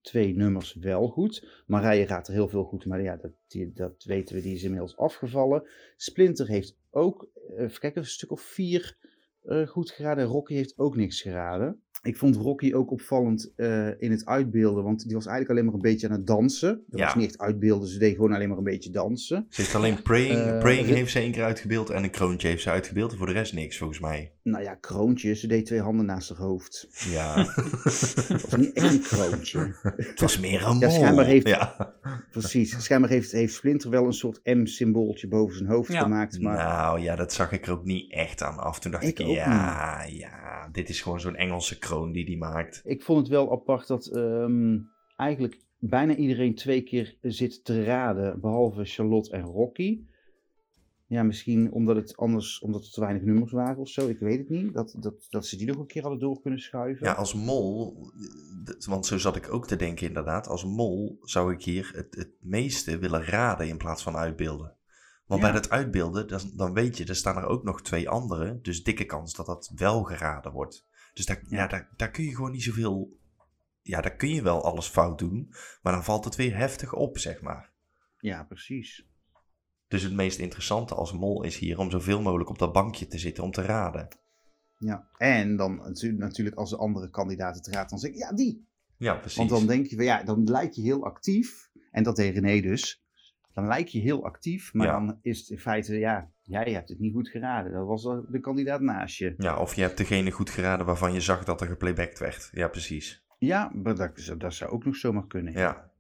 twee 0.07 0.37
nummers 0.37 0.77
wel 0.81 1.09
goed. 1.09 1.63
Marije 1.67 2.07
raadt 2.07 2.29
er 2.29 2.35
heel 2.35 2.49
veel 2.49 2.65
goed, 2.65 2.87
maar 2.87 3.03
ja, 3.03 3.17
dat, 3.17 3.31
die, 3.47 3.73
dat 3.73 4.05
weten 4.05 4.35
we, 4.35 4.43
die 4.43 4.55
is 4.55 4.63
inmiddels 4.63 4.97
afgevallen. 4.97 5.63
Splinter 5.97 6.47
heeft 6.49 6.77
ook, 6.91 7.29
eh, 7.57 7.63
even 7.65 7.81
kijken, 7.81 8.01
een 8.01 8.09
stuk 8.09 8.31
of 8.31 8.41
vier 8.41 8.97
eh, 9.43 9.67
goed 9.67 9.91
geraden. 9.91 10.25
Rocky 10.25 10.55
heeft 10.55 10.79
ook 10.79 10.97
niks 10.97 11.21
geraden. 11.23 11.81
Ik 12.03 12.17
vond 12.17 12.37
Rocky 12.37 12.73
ook 12.73 12.91
opvallend 12.91 13.53
eh, 13.57 14.01
in 14.01 14.11
het 14.11 14.27
uitbeelden, 14.27 14.85
want 14.85 15.05
die 15.05 15.15
was 15.15 15.27
eigenlijk 15.27 15.51
alleen 15.51 15.65
maar 15.65 15.75
een 15.75 15.91
beetje 15.93 16.09
aan 16.09 16.17
het 16.17 16.27
dansen. 16.27 16.85
Dat 16.87 16.99
Ja. 17.01 17.05
was 17.05 17.15
niet 17.15 17.25
echt 17.27 17.39
uitbeelden, 17.39 17.89
ze 17.89 17.99
deed 17.99 18.15
gewoon 18.15 18.33
alleen 18.33 18.49
maar 18.49 18.59
een 18.59 18.65
beetje 18.65 18.91
dansen. 18.91 19.47
Ze 19.51 19.61
heeft 19.61 19.75
alleen 19.75 20.03
Praying, 20.03 20.59
praying 20.59 20.87
heeft 20.87 21.13
ze 21.13 21.19
één 21.19 21.33
keer 21.33 21.45
uitgebeeld 21.45 21.91
en 21.91 22.03
een 22.05 22.11
kroontje 22.11 22.49
heeft 22.49 22.63
ze 22.63 22.71
uitgebeeld. 22.71 23.13
En 23.13 23.19
voor 23.19 23.27
de 23.27 23.33
rest 23.33 23.53
niks, 23.55 23.79
volgens 23.79 24.01
mij. 24.01 24.33
Nou 24.47 24.63
ja, 24.63 24.75
kroontje, 24.75 25.35
ze 25.35 25.47
deed 25.47 25.67
twee 25.67 25.81
handen 25.81 26.07
naast 26.07 26.29
haar 26.29 26.39
hoofd. 26.39 26.89
Ja. 27.11 27.35
Het 27.45 28.43
was 28.51 28.57
niet 28.57 28.73
echt 28.73 28.93
een 28.95 29.01
kroontje. 29.01 29.75
het 29.83 30.21
was 30.21 30.39
meer 30.39 30.67
een 30.67 30.79
Ja, 30.79 30.87
mol. 30.87 30.97
schijnbaar 30.97 31.25
heeft- 31.25 31.49
Ja. 31.49 31.95
Precies. 32.31 32.83
Schijnbaar 32.85 33.11
heeft, 33.11 33.33
heeft 33.33 33.55
Splinter 33.55 33.91
wel 33.91 34.07
een 34.07 34.13
soort 34.13 34.41
M-symbooltje 34.45 35.29
boven 35.29 35.57
zijn 35.57 35.69
hoofd 35.71 35.93
Ja. 35.93 36.01
gemaakt. 36.03 36.41
Maar 36.41 36.57
Nou 36.57 37.01
ja, 37.01 37.17
dat 37.17 37.33
zag 37.33 37.53
ik 37.53 37.67
er 37.67 37.73
ook 37.73 37.85
niet 37.85 38.13
echt 38.13 38.43
aan 38.43 38.59
af. 38.59 38.79
Toen 38.81 38.91
dacht 38.91 39.05
ik, 39.05 39.19
Ik 39.19 39.27
ook 39.27 39.35
ja, 39.35 40.05
ja, 40.05 40.69
dit 40.73 40.89
is 40.89 41.01
gewoon 41.01 41.21
zo'n 41.21 41.37
Engelse 41.37 41.79
kroon 41.79 42.13
die 42.13 42.25
die 42.27 42.39
maakt. 42.39 42.81
ik 42.85 43.03
vond 43.03 43.19
het 43.19 43.29
wel 43.29 43.53
apart 43.53 43.87
dat 43.87 44.07
ehm, 44.07 44.79
eigenlijk 45.17 45.61
bijna 45.79 46.15
iedereen 46.15 46.55
twee 46.55 46.83
keer 46.83 47.17
zit 47.23 47.65
te 47.65 47.85
raden, 47.85 48.41
behalve 48.41 48.85
Charlotte 48.85 49.31
en 49.31 49.43
Rocky. 49.43 50.01
Ja, 51.09 51.23
misschien 51.23 51.73
omdat 51.73 51.97
het 51.97 52.17
anders, 52.17 52.59
omdat 52.59 52.85
er 52.85 52.91
te 52.91 53.01
weinig 53.01 53.23
nummers 53.23 53.53
waren 53.53 53.77
of 53.77 53.89
zo. 53.89 54.09
Ik 54.09 54.19
weet 54.19 54.39
het 54.39 54.49
niet. 54.49 54.75
Dat, 54.75 54.97
dat, 54.99 55.27
dat 55.29 55.47
ze 55.47 55.57
die 55.57 55.67
nog 55.67 55.77
een 55.77 55.87
keer 55.87 56.03
hadden 56.03 56.21
door 56.21 56.41
kunnen 56.41 56.61
schuiven. 56.61 57.07
Ja, 57.07 57.13
als 57.13 57.35
mol, 57.35 57.97
want 58.87 59.07
zo 59.07 59.19
zat 59.19 59.37
ik 59.37 59.53
ook 59.53 59.67
te 59.67 59.77
denken 59.77 60.07
inderdaad. 60.07 60.49
Als 60.49 60.65
mol 60.65 61.19
zou 61.23 61.53
ik 61.53 61.63
hier 61.63 61.91
het, 61.95 62.15
het 62.15 62.33
meeste 62.41 62.99
willen 62.99 63.25
raden 63.25 63.69
in 63.69 63.77
plaats 63.77 64.03
van 64.03 64.17
uitbeelden. 64.17 64.75
Want 65.27 65.41
Ja. 65.41 65.51
bij 65.51 65.61
dat 65.61 65.71
uitbeelden, 65.71 66.29
dan, 66.29 66.41
dan 66.55 66.73
weet 66.73 66.97
je, 66.97 67.05
er 67.05 67.17
staan 67.17 67.37
er 67.37 67.47
ook 67.47 67.65
nog 67.65 67.83
twee 67.83 68.09
anderen. 68.09 68.63
Dus 68.63 68.83
dikke 68.83 69.05
kans 69.05 69.35
dat 69.35 69.47
dat 69.47 69.73
wel 69.75 70.03
geraden 70.03 70.53
wordt. 70.53 70.87
Dus 71.15 71.27
daar, 71.27 71.43
ja. 71.49 71.57
Ja. 71.57 71.67
daar, 71.67 71.89
daar 71.97 72.11
kun 72.11 72.25
je 72.25 72.35
gewoon 72.35 72.53
niet 72.53 72.63
zoveel... 72.63 73.19
Ja, 73.83 74.01
daar 74.01 74.17
kun 74.17 74.29
je 74.29 74.43
wel 74.43 74.65
alles 74.65 74.87
fout 74.89 75.19
doen. 75.19 75.49
Maar 75.83 75.93
dan 75.93 76.05
valt 76.05 76.25
het 76.25 76.37
weer 76.37 76.57
heftig 76.57 76.93
op, 76.93 77.19
zeg 77.19 77.41
maar. 77.41 77.73
Ja, 78.19 78.45
precies. 78.45 79.07
Dus 79.89 80.03
het 80.03 80.13
meest 80.13 80.39
interessante 80.39 80.95
als 80.95 81.13
mol 81.13 81.43
is 81.43 81.59
hier 81.59 81.79
om 81.79 81.91
zoveel 81.91 82.23
mogelijk 82.23 82.51
op 82.51 82.59
dat 82.59 82.73
bankje 82.73 83.07
te 83.07 83.19
zitten 83.19 83.45
om 83.45 83.51
te 83.51 83.63
raden. 83.63 84.09
Ja. 84.79 85.09
En 85.17 85.57
dan 85.57 85.77
natu- 85.77 86.13
natuurlijk 86.13 86.57
als 86.57 86.71
de 86.71 86.77
andere 86.77 87.11
kandidaten 87.11 87.63
het 87.65 87.75
raadt, 87.75 87.91
dan 87.91 87.99
zeg 87.99 88.11
ik, 88.11 88.17
ja, 88.17 88.33
die. 88.33 88.67
Ja, 88.97 89.15
precies. 89.15 89.37
Want 89.39 89.51
dan 89.51 89.67
denk 89.67 89.87
je, 89.87 89.97
van, 89.97 90.05
ja, 90.05 90.23
dan 90.23 90.45
lijk 90.45 90.73
je 90.73 90.83
heel 90.83 91.05
actief. 91.05 91.71
En 91.91 92.03
dat 92.03 92.17
deed 92.17 92.35
René 92.35 92.61
dus. 92.61 93.05
Dan 93.53 93.67
lijk 93.67 93.89
je 93.89 94.01
heel 94.01 94.25
actief, 94.25 94.75
maar 94.75 94.87
Ja. 94.87 94.93
dan 94.93 95.19
is 95.23 95.39
het 95.39 95.49
in 95.49 95.59
feite, 95.59 95.99
ja, 95.99 96.31
jij 96.43 96.73
hebt 96.73 96.89
het 96.89 96.99
niet 96.99 97.13
goed 97.15 97.29
geraden. 97.29 97.73
Dat 97.73 97.87
was 97.87 98.03
de 98.03 98.27
de 98.31 98.41
kandidaat 98.41 98.81
naast 98.81 99.17
je. 99.19 99.35
Ja, 99.39 99.59
of 99.59 99.75
je 99.75 99.83
hebt 99.83 99.97
degene 99.97 100.31
goed 100.31 100.51
geraden 100.51 100.87
waarvan 100.87 101.13
je 101.13 101.21
zag 101.21 101.45
dat 101.45 101.61
er 101.61 101.67
geplaybacked 101.67 102.19
werd. 102.19 102.49
Ja, 102.53 102.69
precies. 102.69 103.25
Ja, 103.39 103.71
maar 103.75 103.95
dat, 103.97 104.35
dat 104.39 104.55
zou 104.55 104.71
ook 104.71 104.85
nog 104.85 104.97
zomaar 104.97 105.27
kunnen. 105.27 105.53
Ja. 105.53 105.91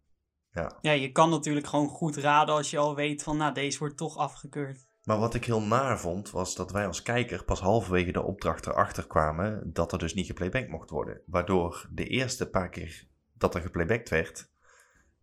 Ja, 0.81 0.93
je 0.93 1.13
kan 1.13 1.31
natuurlijk 1.31 1.67
gewoon 1.67 1.89
goed 1.89 2.17
raden 2.17 2.55
als 2.55 2.71
je 2.71 2.79
al 2.79 2.95
weet 2.95 3.23
van, 3.23 3.37
nou, 3.37 3.55
deze 3.55 3.79
wordt 3.79 3.97
toch 3.97 4.17
afgekeurd. 4.17 4.87
Maar 5.07 5.19
wat 5.19 5.35
ik 5.35 5.45
heel 5.45 5.63
naar 5.63 6.01
vond, 6.01 6.31
was 6.31 6.55
dat 6.55 6.73
wij 6.73 6.87
als 6.87 7.03
kijker 7.03 7.45
pas 7.45 7.61
halverwege 7.61 8.13
de 8.13 8.23
opdracht 8.23 8.67
erachter 8.67 9.07
kwamen 9.07 9.71
dat 9.73 9.93
er 9.93 9.99
dus 9.99 10.15
niet 10.15 10.27
geplaybacked 10.27 10.71
mocht 10.71 10.91
worden. 10.91 11.21
Waardoor 11.27 11.89
de 11.91 12.07
eerste 12.07 12.49
paar 12.49 12.69
keer 12.69 13.07
dat 13.33 13.55
er 13.55 13.61
geplaybacked 13.61 14.09
werd, 14.09 14.51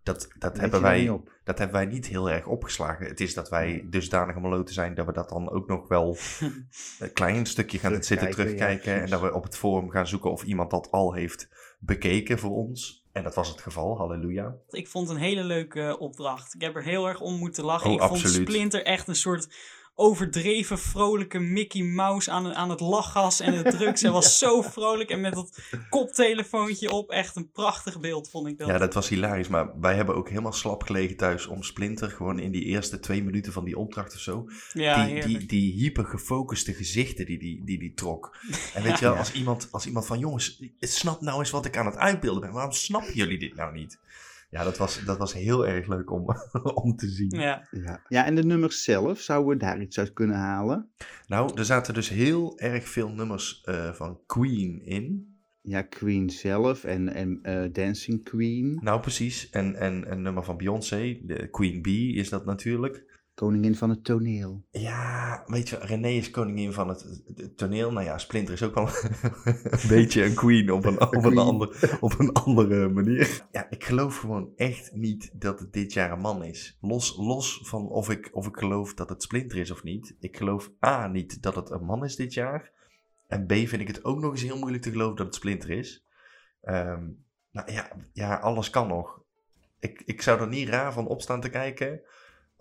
dat, 0.03 0.27
dat, 0.39 0.57
hebben, 0.57 0.81
wij, 0.81 1.21
dat 1.43 1.57
hebben 1.57 1.77
wij 1.77 1.85
niet 1.85 2.07
heel 2.07 2.29
erg 2.29 2.45
opgeslagen. 2.45 3.05
Het 3.05 3.19
is 3.19 3.33
dat 3.33 3.49
wij 3.49 3.85
dusdanig 3.89 4.39
maloten 4.39 4.73
zijn 4.73 4.93
dat 4.93 5.05
we 5.05 5.13
dat 5.13 5.29
dan 5.29 5.49
ook 5.49 5.67
nog 5.67 5.87
wel 5.87 6.17
een 6.99 7.13
klein 7.13 7.45
stukje 7.45 7.79
gaan 7.79 8.03
zitten 8.03 8.29
Terugkijken, 8.29 8.45
ja, 8.45 8.55
terugkijken. 8.55 9.03
en 9.03 9.09
dat 9.09 9.21
we 9.21 9.33
op 9.33 9.43
het 9.43 9.57
forum 9.57 9.89
gaan 9.89 10.07
zoeken 10.07 10.31
of 10.31 10.43
iemand 10.43 10.71
dat 10.71 10.91
al 10.91 11.13
heeft 11.13 11.49
bekeken 11.79 12.39
voor 12.39 12.51
ons. 12.51 13.02
En 13.13 13.23
dat 13.23 13.35
was 13.35 13.47
het 13.47 13.61
geval, 13.61 13.97
halleluja. 13.97 14.55
Ik 14.69 14.87
vond 14.87 15.07
het 15.07 15.17
een 15.17 15.23
hele 15.23 15.43
leuke 15.43 15.81
eh, 15.81 16.01
opdracht. 16.01 16.53
Ik 16.53 16.61
heb 16.61 16.75
er 16.75 16.83
heel 16.83 17.07
erg 17.07 17.19
om 17.19 17.35
moeten 17.35 17.63
lachen. 17.63 17.89
Oh, 17.89 17.95
ik 17.95 18.01
vond. 18.01 18.19
Splinter 18.19 18.83
echt 18.83 19.07
een 19.07 19.15
soort 19.15 19.55
overdreven 19.95 20.79
vrolijke 20.79 21.39
Mickey 21.39 21.81
Mouse 21.81 22.31
aan, 22.31 22.53
aan 22.53 22.69
het 22.69 22.79
lachgas 22.79 23.39
en 23.39 23.53
het 23.53 23.77
drugs. 23.77 24.01
Hij 24.01 24.11
was 24.11 24.37
zo 24.43 24.61
vrolijk 24.61 25.09
en 25.09 25.21
met 25.21 25.33
dat 25.33 25.59
koptelefoontje 25.89 26.91
op. 26.91 27.09
Echt 27.09 27.35
een 27.35 27.51
prachtig 27.51 27.99
beeld 27.99 28.29
vond 28.29 28.47
ik 28.47 28.57
dat. 28.57 28.67
Ja, 28.67 28.77
dat 28.77 28.93
was 28.93 29.09
hilarisch. 29.09 29.47
Maar 29.47 29.79
wij 29.79 29.95
hebben 29.95 30.15
ook 30.15 30.29
helemaal 30.29 30.53
slap 30.53 30.83
gelegen 30.83 31.17
thuis 31.17 31.47
om 31.47 31.63
Splinter 31.63 32.09
gewoon 32.09 32.39
in 32.39 32.51
die 32.51 32.63
eerste 32.63 32.99
twee 32.99 33.23
minuten 33.23 33.53
van 33.53 33.65
die 33.65 33.77
opdracht 33.77 34.13
of 34.13 34.19
zo. 34.19 34.49
Ja, 34.73 35.05
die, 35.05 35.25
die, 35.25 35.45
die 35.45 35.73
hypergefocuste 35.73 36.73
gezichten 36.73 37.25
die 37.25 37.39
die, 37.39 37.63
die, 37.65 37.79
die 37.79 37.93
trok. 37.93 38.37
En 38.73 38.83
weet 38.83 38.99
je 38.99 39.05
wel, 39.09 39.15
als 39.15 39.31
iemand, 39.31 39.67
als 39.71 39.85
iemand 39.85 40.05
van 40.05 40.19
jongens, 40.19 40.63
snap 40.79 41.21
nou 41.21 41.39
eens 41.39 41.49
wat 41.49 41.65
ik 41.65 41.77
aan 41.77 41.85
het 41.85 41.97
uitbeelden 41.97 42.41
ben. 42.41 42.51
Waarom 42.51 42.71
snappen 42.71 43.13
jullie 43.13 43.39
dit 43.39 43.55
nou 43.55 43.73
niet? 43.73 43.99
Ja, 44.53 44.63
dat 44.63 44.77
was, 44.77 45.03
dat 45.05 45.17
was 45.17 45.33
heel 45.33 45.67
erg 45.67 45.87
leuk 45.87 46.11
om, 46.11 46.25
om 46.83 46.95
te 46.95 47.07
zien. 47.07 47.39
Ja. 47.39 47.67
Ja. 47.71 48.01
ja, 48.07 48.25
en 48.25 48.35
de 48.35 48.43
nummers 48.43 48.83
zelf, 48.83 49.19
zouden 49.19 49.53
we 49.53 49.57
daar 49.57 49.81
iets 49.81 49.99
uit 49.99 50.13
kunnen 50.13 50.35
halen? 50.35 50.89
Nou, 51.27 51.51
er 51.55 51.65
zaten 51.65 51.93
dus 51.93 52.09
heel 52.09 52.59
erg 52.59 52.87
veel 52.89 53.09
nummers 53.09 53.61
eh, 53.61 53.93
van 53.93 54.19
Queen 54.25 54.85
in. 54.85 55.35
Ja, 55.61 55.81
Queen 55.81 56.29
zelf 56.29 56.83
en, 56.83 57.13
en 57.13 57.39
eh, 57.41 57.71
Dancing 57.71 58.23
Queen. 58.23 58.79
Nou, 58.81 58.99
precies. 58.99 59.49
En, 59.49 59.75
en 59.75 60.11
een 60.11 60.21
nummer 60.21 60.43
van 60.43 60.57
Beyoncé, 60.57 61.19
de 61.23 61.49
Queen 61.49 61.81
Bee 61.81 62.13
is 62.13 62.29
dat 62.29 62.45
natuurlijk. 62.45 63.12
Koningin 63.35 63.75
van 63.75 63.89
het 63.89 64.03
toneel. 64.03 64.65
Ja, 64.71 65.43
weet 65.45 65.69
je, 65.69 65.77
René 65.77 66.07
is 66.07 66.29
koningin 66.29 66.73
van 66.73 66.87
het, 66.87 67.21
het 67.35 67.57
toneel. 67.57 67.91
Nou 67.91 68.05
ja, 68.05 68.17
Splinter 68.17 68.53
is 68.53 68.63
ook 68.63 68.75
wel 68.75 68.87
een 69.71 69.87
beetje 69.87 70.23
een 70.23 70.33
queen 70.33 70.71
op 70.71 70.85
een, 70.85 71.01
op, 71.01 71.13
een 71.13 71.21
queen. 71.21 71.37
ander, 71.37 71.97
op 71.99 72.19
een 72.19 72.33
andere 72.33 72.89
manier. 72.89 73.47
Ja, 73.51 73.69
ik 73.69 73.83
geloof 73.83 74.17
gewoon 74.17 74.49
echt 74.55 74.91
niet 74.93 75.31
dat 75.33 75.59
het 75.59 75.73
dit 75.73 75.93
jaar 75.93 76.11
een 76.11 76.19
man 76.19 76.43
is. 76.43 76.77
Los, 76.81 77.17
los 77.17 77.59
van 77.63 77.89
of 77.89 78.09
ik, 78.09 78.29
of 78.31 78.47
ik 78.47 78.57
geloof 78.57 78.93
dat 78.93 79.09
het 79.09 79.23
Splinter 79.23 79.57
is 79.57 79.71
of 79.71 79.83
niet. 79.83 80.15
Ik 80.19 80.37
geloof 80.37 80.71
A, 80.85 81.07
niet 81.07 81.41
dat 81.41 81.55
het 81.55 81.69
een 81.69 81.85
man 81.85 82.03
is 82.03 82.15
dit 82.15 82.33
jaar. 82.33 82.71
En 83.27 83.45
B, 83.45 83.51
vind 83.51 83.81
ik 83.81 83.87
het 83.87 84.03
ook 84.03 84.19
nog 84.19 84.31
eens 84.31 84.41
heel 84.41 84.57
moeilijk 84.59 84.83
te 84.83 84.91
geloven 84.91 85.15
dat 85.15 85.25
het 85.25 85.35
Splinter 85.35 85.69
is. 85.69 86.05
Ehm, 86.61 87.07
nou 87.51 87.71
ja, 87.71 87.91
ja, 88.13 88.35
alles 88.35 88.69
kan 88.69 88.87
nog. 88.87 89.21
Ik, 89.79 90.01
ik 90.05 90.21
zou 90.21 90.41
er 90.41 90.47
niet 90.47 90.69
raar 90.69 90.93
van 90.93 91.07
opstaan 91.07 91.41
te 91.41 91.49
kijken 91.49 92.01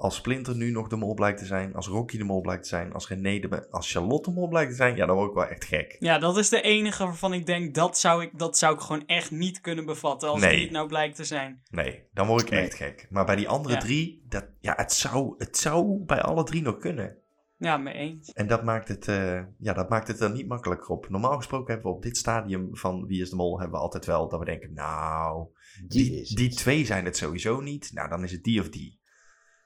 als 0.03 0.15
Splinter 0.17 0.57
nu 0.57 0.71
nog 0.71 0.89
de 0.89 0.97
mol 0.97 1.15
blijkt 1.15 1.39
te 1.39 1.45
zijn, 1.47 1.75
als 1.75 1.87
Rocky 1.87 2.19
de 2.19 2.25
mol 2.25 2.41
blijkt 2.41 2.63
te 2.63 2.69
zijn, 2.69 2.93
als 2.93 3.09
René 3.09 3.39
de 3.39 3.71
als 3.71 3.93
Charlotte 3.93 4.31
de 4.31 4.37
mol 4.37 4.49
blijkt 4.49 4.71
te 4.71 4.77
zijn, 4.77 4.97
ja, 4.97 5.07
dan 5.07 5.17
word 5.17 5.29
ik 5.29 5.35
wel 5.35 5.47
echt 5.47 5.65
gek. 5.65 5.97
Ja, 5.99 6.19
dat 6.19 6.37
is 6.37 6.49
de 6.49 6.61
enige 6.61 7.05
waarvan 7.05 7.33
ik 7.33 7.47
denk, 7.47 7.75
dat 7.75 7.99
zou 7.99 8.23
ik, 8.23 8.39
dat 8.39 8.59
zou 8.59 8.75
ik 8.75 8.81
gewoon 8.81 9.07
echt 9.07 9.31
niet 9.31 9.61
kunnen 9.61 9.85
bevatten 9.87 10.29
als 10.29 10.41
Nee. 10.41 10.55
die 10.55 10.63
het 10.63 10.71
nou 10.73 10.89
blijkt 10.89 11.17
te 11.17 11.25
zijn. 11.25 11.63
Nee, 11.71 12.03
dan 12.13 12.27
word 12.27 12.43
ik 12.43 12.51
Nee. 12.51 12.61
echt 12.61 12.75
gek. 12.75 13.07
Maar 13.11 13.25
bij 13.25 13.37
die 13.37 13.49
andere 13.49 13.75
Ja. 13.75 13.81
drie, 13.81 14.25
dat, 14.29 14.45
ja, 14.61 14.75
het 14.77 14.93
zou, 14.93 15.35
het 15.39 15.57
zou 15.57 16.05
bij 16.05 16.21
alle 16.23 16.45
drie 16.45 16.63
nog 16.63 16.79
kunnen. 16.79 17.17
Ja, 17.59 17.77
mee 17.77 17.95
eens. 17.95 18.33
En 18.33 18.47
dat 18.47 18.65
maakt 18.65 18.89
het, 18.89 19.09
eh, 19.09 19.41
ja, 19.59 19.73
dat 19.73 19.89
maakt 19.89 20.09
het 20.09 20.21
er 20.21 20.31
niet 20.31 20.47
makkelijker 20.49 20.89
op. 20.89 21.09
Normaal 21.09 21.37
gesproken 21.37 21.73
hebben 21.73 21.91
we 21.91 21.97
op 21.97 22.03
dit 22.03 22.17
stadium 22.17 22.69
van 22.77 23.07
Wie 23.07 23.21
is 23.23 23.31
de 23.31 23.37
Mol, 23.37 23.59
hebben 23.61 23.77
we 23.79 23.85
altijd 23.85 24.07
wel 24.07 24.29
dat 24.29 24.39
we 24.39 24.45
denken, 24.45 24.73
nou, 24.75 25.47
die, 25.87 26.21
is 26.21 26.29
die 26.29 26.51
twee 26.55 26.85
zijn 26.85 27.05
het 27.05 27.17
sowieso 27.17 27.61
niet. 27.61 27.91
Nou, 27.93 28.09
dan 28.09 28.23
is 28.25 28.33
het 28.33 28.45
die 28.45 28.61
of 28.61 28.69
die. 28.69 29.01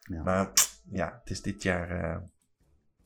Ja. 0.08 0.22
Maar 0.22 0.52
ja, 0.90 1.18
het 1.20 1.30
is 1.30 1.42
dit 1.42 1.62
jaar, 1.62 1.90
eh, 1.90 2.22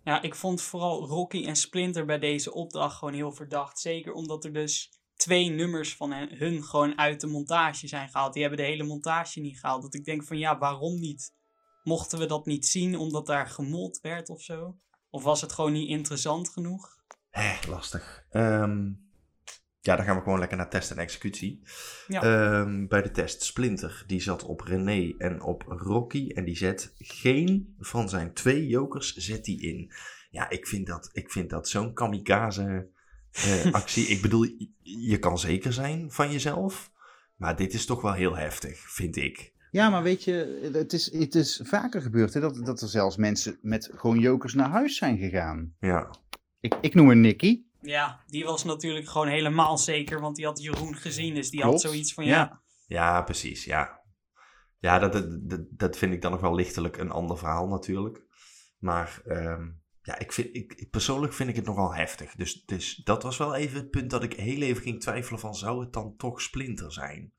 Ja, 0.04 0.22
ik 0.22 0.34
vond 0.34 0.62
vooral 0.62 1.06
Rocky 1.06 1.46
en 1.46 1.56
Splinter 1.56 2.04
bij 2.04 2.18
deze 2.18 2.52
opdracht 2.52 2.96
gewoon 2.96 3.14
heel 3.14 3.32
verdacht. 3.32 3.78
Zeker 3.78 4.12
omdat 4.12 4.44
er 4.44 4.52
dus 4.52 5.00
twee 5.14 5.48
nummers 5.48 5.96
van 5.96 6.12
hen, 6.12 6.36
hun 6.36 6.64
gewoon 6.64 6.98
uit 6.98 7.20
de 7.20 7.26
montage 7.26 7.88
zijn 7.88 8.08
gehaald. 8.08 8.32
Die 8.32 8.42
hebben 8.42 8.60
de 8.60 8.70
hele 8.70 8.84
montage 8.84 9.40
niet 9.40 9.60
gehaald. 9.60 9.82
Dat 9.82 9.94
ik 9.94 10.04
denk 10.04 10.24
van 10.24 10.38
ja, 10.38 10.58
waarom 10.58 10.98
niet? 11.00 11.34
Mochten 11.82 12.18
we 12.18 12.26
dat 12.26 12.46
niet 12.46 12.66
zien 12.66 12.96
omdat 12.96 13.26
daar 13.26 13.46
gemold 13.46 14.00
werd 14.00 14.28
of 14.28 14.42
zo? 14.42 14.78
Of 15.10 15.22
was 15.22 15.40
het 15.40 15.52
gewoon 15.52 15.72
niet 15.72 15.88
interessant 15.88 16.48
genoeg? 16.48 16.98
hè, 17.30 17.68
lastig. 17.68 18.24
Ehm, 18.30 18.92
ja, 19.80 19.96
dan 19.96 20.04
gaan 20.04 20.16
we 20.16 20.22
gewoon 20.22 20.38
lekker 20.38 20.56
naar 20.56 20.70
test 20.70 20.90
en 20.90 20.96
executie. 20.98 21.62
Ja. 22.06 22.22
Ehm, 22.22 22.86
bij 22.86 23.02
de 23.02 23.10
test 23.10 23.42
Splinter, 23.42 24.04
die 24.06 24.20
zat 24.20 24.44
op 24.44 24.60
René 24.60 25.14
en 25.18 25.42
op 25.42 25.62
Rocky. 25.66 26.28
En 26.34 26.44
die 26.44 26.56
zet 26.56 26.94
geen 26.98 27.74
van 27.78 28.08
zijn 28.08 28.32
twee 28.32 28.66
jokers 28.66 29.14
zet 29.14 29.44
die 29.44 29.60
in. 29.62 29.92
Ja, 30.30 30.50
ik 30.50 30.66
vind 30.66 30.86
dat, 30.86 31.10
ik 31.12 31.30
vind 31.30 31.50
dat 31.50 31.68
zo'n 31.68 31.94
kamikaze 31.94 32.88
eh, 33.32 33.72
actie. 33.80 34.06
ik 34.06 34.22
bedoel, 34.22 34.42
je- 34.42 34.70
je 34.82 35.18
kan 35.18 35.38
zeker 35.38 35.72
zijn 35.72 36.10
van 36.10 36.30
jezelf. 36.32 36.90
Maar 37.36 37.56
dit 37.56 37.74
is 37.74 37.86
toch 37.86 38.02
wel 38.02 38.12
heel 38.12 38.36
heftig, 38.36 38.78
vind 38.78 39.16
ik. 39.16 39.52
Ja, 39.70 39.90
maar 39.90 40.02
weet 40.02 40.24
je, 40.24 40.70
het 40.72 40.92
is, 40.92 41.12
het 41.12 41.34
is 41.34 41.60
vaker 41.64 42.02
gebeurd 42.02 42.34
hè, 42.34 42.40
dat, 42.40 42.60
dat 42.64 42.80
er 42.80 42.88
zelfs 42.88 43.16
mensen 43.16 43.58
met 43.62 43.90
gewoon 43.94 44.18
jokers 44.18 44.54
naar 44.54 44.68
huis 44.70 44.96
zijn 44.96 45.18
gegaan. 45.18 45.74
Ja, 45.80 46.10
Ik, 46.60 46.74
ik 46.80 46.94
noem 46.94 47.10
een 47.10 47.20
Nicky. 47.20 47.62
Ja, 47.82 48.20
die 48.26 48.44
was 48.44 48.64
natuurlijk 48.64 49.08
gewoon 49.08 49.28
helemaal 49.28 49.78
zeker, 49.78 50.20
want 50.20 50.36
die 50.36 50.44
had 50.44 50.62
Jeroen 50.62 50.96
gezien. 50.96 51.34
Dus 51.34 51.50
die 51.50 51.60
Klopt, 51.60 51.82
had 51.82 51.90
zoiets 51.92 52.14
van 52.14 52.24
ja. 52.24 52.30
ja. 52.36 52.60
ja 52.86 53.22
precies, 53.22 53.64
ja. 53.64 53.98
Ja, 54.78 54.98
dat, 54.98 55.12
dat, 55.12 55.50
dat, 55.50 55.60
dat 55.70 55.96
vind 55.96 56.12
ik 56.12 56.22
dan 56.22 56.30
nog 56.30 56.40
wel 56.40 56.54
lichtelijk 56.54 56.96
een 56.96 57.10
ander 57.10 57.38
verhaal 57.38 57.66
natuurlijk. 57.68 58.22
Maar 58.78 59.20
ehm, 59.24 59.68
ja, 60.02 60.18
ik 60.18 60.32
vind, 60.32 60.48
ik, 60.56 60.72
ik- 60.74 60.90
persoonlijk 60.90 61.32
vind 61.32 61.48
ik 61.48 61.56
het 61.56 61.64
nogal 61.64 61.94
heftig. 61.94 62.34
Dus, 62.34 62.64
dus 62.64 62.94
dat 63.04 63.22
was 63.22 63.36
wel 63.36 63.54
even 63.54 63.76
het 63.78 63.90
punt 63.90 64.10
dat 64.10 64.22
ik 64.22 64.32
heel 64.32 64.60
even 64.62 64.82
ging 64.82 65.00
twijfelen 65.00 65.40
van... 65.40 65.54
zou 65.54 65.80
het 65.80 65.92
dan 65.92 66.14
toch 66.16 66.40
Splinter 66.42 66.92
zijn? 66.92 67.32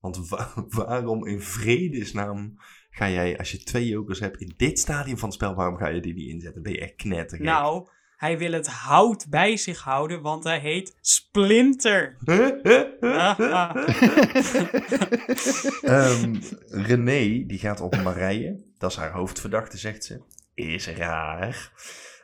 Want 0.00 0.28
wa- 0.28 0.52
waarom 0.68 1.26
in 1.26 1.40
vredesnaam 1.40 2.54
ga 2.90 3.08
jij, 3.08 3.38
als 3.38 3.50
je 3.50 3.62
twee 3.62 3.86
jokers 3.88 4.20
hebt 4.20 4.40
in 4.40 4.54
dit 4.56 4.78
stadium 4.78 5.18
van 5.18 5.28
het 5.28 5.36
spel... 5.38 5.54
waarom 5.54 5.76
ga 5.76 5.88
je 5.88 6.00
die 6.00 6.14
niet 6.14 6.28
inzetten? 6.28 6.62
Ben 6.62 6.72
je 6.72 6.80
echt 6.80 6.94
knettergek? 6.94 7.46
Nou, 7.46 7.88
hij 8.22 8.38
wil 8.38 8.52
het 8.52 8.66
hout 8.66 9.26
bij 9.28 9.56
zich 9.56 9.80
houden, 9.80 10.22
want 10.22 10.44
hij 10.44 10.58
heet 10.58 10.96
Splinter. 11.00 12.16
Ehm, 15.82 16.34
René, 16.68 17.46
die 17.46 17.58
gaat 17.58 17.80
op 17.80 17.96
Marije. 18.02 18.64
Dat 18.78 18.90
is 18.90 18.96
haar 18.96 19.10
hoofdverdachte, 19.12 19.78
zegt 19.78 20.04
ze. 20.04 20.22
Is 20.54 20.88
raar. 20.88 21.72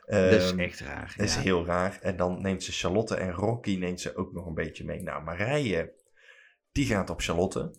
dat 0.05 0.33
is 0.33 0.49
Ehm, 0.51 0.59
echt 0.59 0.79
raar. 0.79 1.13
Dat 1.17 1.25
is 1.25 1.35
ja. 1.35 1.41
heel 1.41 1.65
raar. 1.65 1.99
En 2.01 2.17
dan 2.17 2.41
neemt 2.41 2.63
ze 2.63 2.71
Charlotte 2.71 3.15
en 3.15 3.31
Rocky 3.31 3.75
neemt 3.75 4.01
ze 4.01 4.15
ook 4.15 4.33
nog 4.33 4.45
een 4.45 4.53
beetje 4.53 4.83
mee. 4.85 5.01
Nou, 5.01 5.23
Marije, 5.23 5.93
die 6.71 6.85
gaat 6.85 7.09
op 7.09 7.21
Charlotte. 7.21 7.75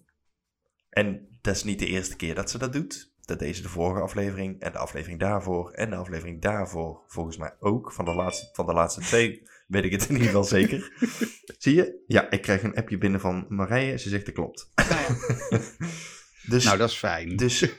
En 0.90 1.38
dat 1.40 1.54
is 1.54 1.64
niet 1.64 1.78
de 1.78 1.86
eerste 1.86 2.16
keer 2.16 2.34
dat 2.34 2.50
ze 2.50 2.58
dat 2.58 2.72
doet. 2.72 3.09
Dat 3.30 3.38
deed 3.38 3.56
ze 3.56 3.62
de 3.62 3.68
vorige 3.68 4.00
aflevering 4.00 4.60
en 4.60 4.72
de 4.72 4.78
aflevering 4.78 5.20
daarvoor 5.20 5.70
en 5.70 5.90
de 5.90 5.96
aflevering 5.96 6.42
daarvoor. 6.42 7.04
Volgens 7.06 7.36
mij 7.36 7.54
ook. 7.58 7.92
Van 7.92 8.04
de 8.04 8.14
laatste, 8.14 8.48
van 8.52 8.66
de 8.66 8.72
laatste 8.72 9.00
twee 9.00 9.42
weet 9.66 9.84
ik 9.84 9.92
het 9.92 10.02
in 10.02 10.12
ieder 10.12 10.26
geval 10.26 10.44
zeker. 10.44 10.92
Zie 11.58 11.74
je? 11.74 12.02
Ja, 12.06 12.30
ik 12.30 12.42
krijg 12.42 12.62
een 12.62 12.74
appje 12.74 12.98
binnen 12.98 13.20
van 13.20 13.46
Marije. 13.48 13.98
Ze 13.98 14.08
zegt 14.08 14.26
dat 14.26 14.34
klopt. 14.34 14.72
nou 14.74 14.90
ja. 14.90 15.58
Dus, 16.46 16.64
Nou, 16.64 16.78
dat 16.78 16.88
is 16.88 16.96
fijn. 16.96 17.36
dus 17.36 17.74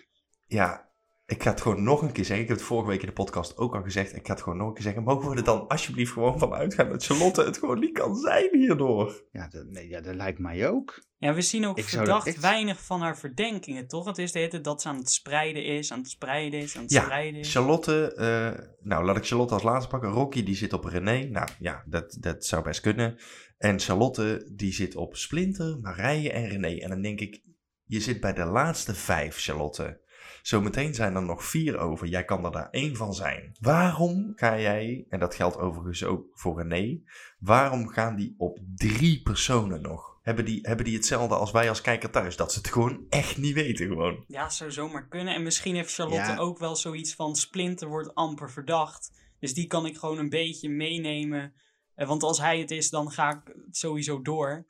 ja, 0.46 0.91
ik 1.32 1.44
ga 1.44 1.50
het 1.50 1.62
gewoon 1.62 1.84
nog 1.84 2.02
een 2.02 2.12
keer 2.12 2.26
zeggen. 2.26 2.44
Ik 2.44 2.50
heb 2.50 2.58
het 2.58 2.68
vorige 2.68 2.88
week 2.90 3.00
in 3.02 3.06
de 3.08 3.14
podcast 3.14 3.58
ook 3.58 3.76
al 3.76 3.82
gezegd. 3.82 4.16
Ik 4.16 4.28
ga 4.28 4.34
het 4.34 4.42
gewoon 4.42 4.58
nog 4.58 4.68
een 4.68 4.74
keer 4.74 4.84
zeggen. 4.84 5.04
Mogen 5.04 5.30
we 5.30 5.36
er 5.36 5.44
dan 5.44 5.68
alsjeblieft 5.68 6.12
gewoon 6.12 6.40
van 6.40 6.54
uitgaan 6.54 6.90
dat 6.90 7.06
Charlotte 7.06 7.44
het 7.44 7.58
gewoon 7.58 7.80
niet 7.80 7.92
kan 7.98 8.16
zijn 8.16 8.50
hierdoor? 8.52 9.24
Ja, 9.32 9.48
dat, 9.48 9.66
nee, 9.66 9.88
ja, 9.90 10.02
dat 10.02 10.16
lijkt 10.16 10.40
mij 10.40 10.70
ook. 10.70 11.04
ja, 11.18 11.34
we 11.34 11.42
zien 11.42 11.66
ook 11.66 11.78
Ik 11.78 11.84
verdacht 11.84 12.28
echt- 12.28 12.40
weinig 12.40 12.82
van 12.86 13.02
haar 13.02 13.18
verdenkingen, 13.18 13.88
toch? 13.88 14.06
Het 14.06 14.18
is 14.18 14.32
de 14.32 14.38
hele 14.40 14.52
tijd 14.52 14.64
dat 14.64 14.82
ze 14.82 14.88
aan 14.88 14.98
het 14.98 15.12
spreiden 15.12 15.66
is, 15.66 15.92
aan 15.92 16.00
het 16.00 16.10
spreiden 16.10 16.60
is, 16.60 16.76
aan 16.76 16.82
het 16.82 16.92
Ja, 16.92 17.02
spreiden 17.04 17.40
is. 17.40 17.52
Charlotte, 17.52 18.14
eh, 18.14 18.66
nou 18.82 19.06
laat 19.06 19.18
ik 19.18 19.26
Charlotte 19.28 19.54
als 19.54 19.64
laatste 19.64 19.90
pakken. 19.92 20.10
Rocky 20.10 20.44
die 20.44 20.56
zit 20.56 20.74
op 20.74 20.84
René. 20.84 21.24
Nou 21.30 21.48
ja, 21.60 21.84
dat, 21.88 22.18
dat 22.20 22.46
zou 22.46 22.64
best 22.64 22.82
kunnen. 22.82 23.18
En 23.58 23.80
Charlotte 23.80 24.52
die 24.56 24.74
zit 24.74 24.96
op 24.96 25.16
Splinter, 25.16 25.78
Marije 25.82 26.32
en 26.32 26.48
René. 26.48 26.78
En 26.80 26.90
dan 26.90 27.02
denk 27.02 27.20
ik, 27.20 27.42
je 27.86 28.00
zit 28.00 28.20
bij 28.22 28.34
de 28.34 28.46
laatste 28.46 28.96
vijf, 28.96 29.38
Charlotte. 29.38 30.00
Zometeen 30.42 30.94
zijn 30.94 31.16
er 31.16 31.22
nog 31.22 31.44
vier 31.46 31.78
over. 31.78 32.08
Jij 32.08 32.26
kan 32.26 32.46
er 32.46 32.52
daar 32.52 32.70
één 32.70 32.96
van 32.96 33.14
zijn. 33.14 33.56
Waarom 33.60 34.32
ga 34.36 34.60
jij, 34.60 35.06
en 35.10 35.20
dat 35.20 35.36
geldt 35.36 35.58
overigens 35.58 36.04
ook 36.04 36.26
voor 36.34 36.62
René, 36.62 37.02
waarom 37.40 37.88
gaan 37.88 38.16
die 38.16 38.36
op 38.38 38.60
drie 38.76 39.22
personen 39.22 39.82
nog? 39.82 40.10
Hebben 40.22 40.46
die, 40.46 40.60
hebben 40.62 40.86
die 40.86 40.96
hetzelfde 40.96 41.36
als 41.36 41.52
wij 41.52 41.70
als 41.70 41.82
kijker 41.82 42.10
thuis? 42.10 42.36
Dat 42.36 42.52
ze 42.54 42.58
het 42.60 42.68
gewoon 42.72 43.06
echt 43.10 43.38
niet 43.38 43.54
weten 43.54 43.88
gewoon. 43.88 44.24
Ja, 44.28 44.50
zou 44.50 44.72
zomaar 44.72 45.08
kunnen. 45.08 45.34
En 45.36 45.44
misschien 45.44 45.76
heeft 45.76 45.94
Charlotte 45.94 46.32
Ja. 46.32 46.38
ook 46.38 46.60
wel 46.60 46.76
zoiets 46.76 47.16
van 47.16 47.36
Splinter 47.36 47.88
wordt 47.88 48.16
amper 48.16 48.52
verdacht. 48.52 49.12
Dus 49.40 49.54
die 49.54 49.68
kan 49.68 49.86
ik 49.86 49.98
gewoon 49.98 50.18
een 50.18 50.30
beetje 50.30 50.70
meenemen. 50.70 51.54
Eh, 51.96 52.08
Want 52.08 52.24
als 52.24 52.40
hij 52.40 52.60
het 52.60 52.72
is, 52.72 52.90
dan 52.90 53.12
ga 53.12 53.30
ik 53.32 53.56
sowieso 53.72 54.22
door. 54.22 54.66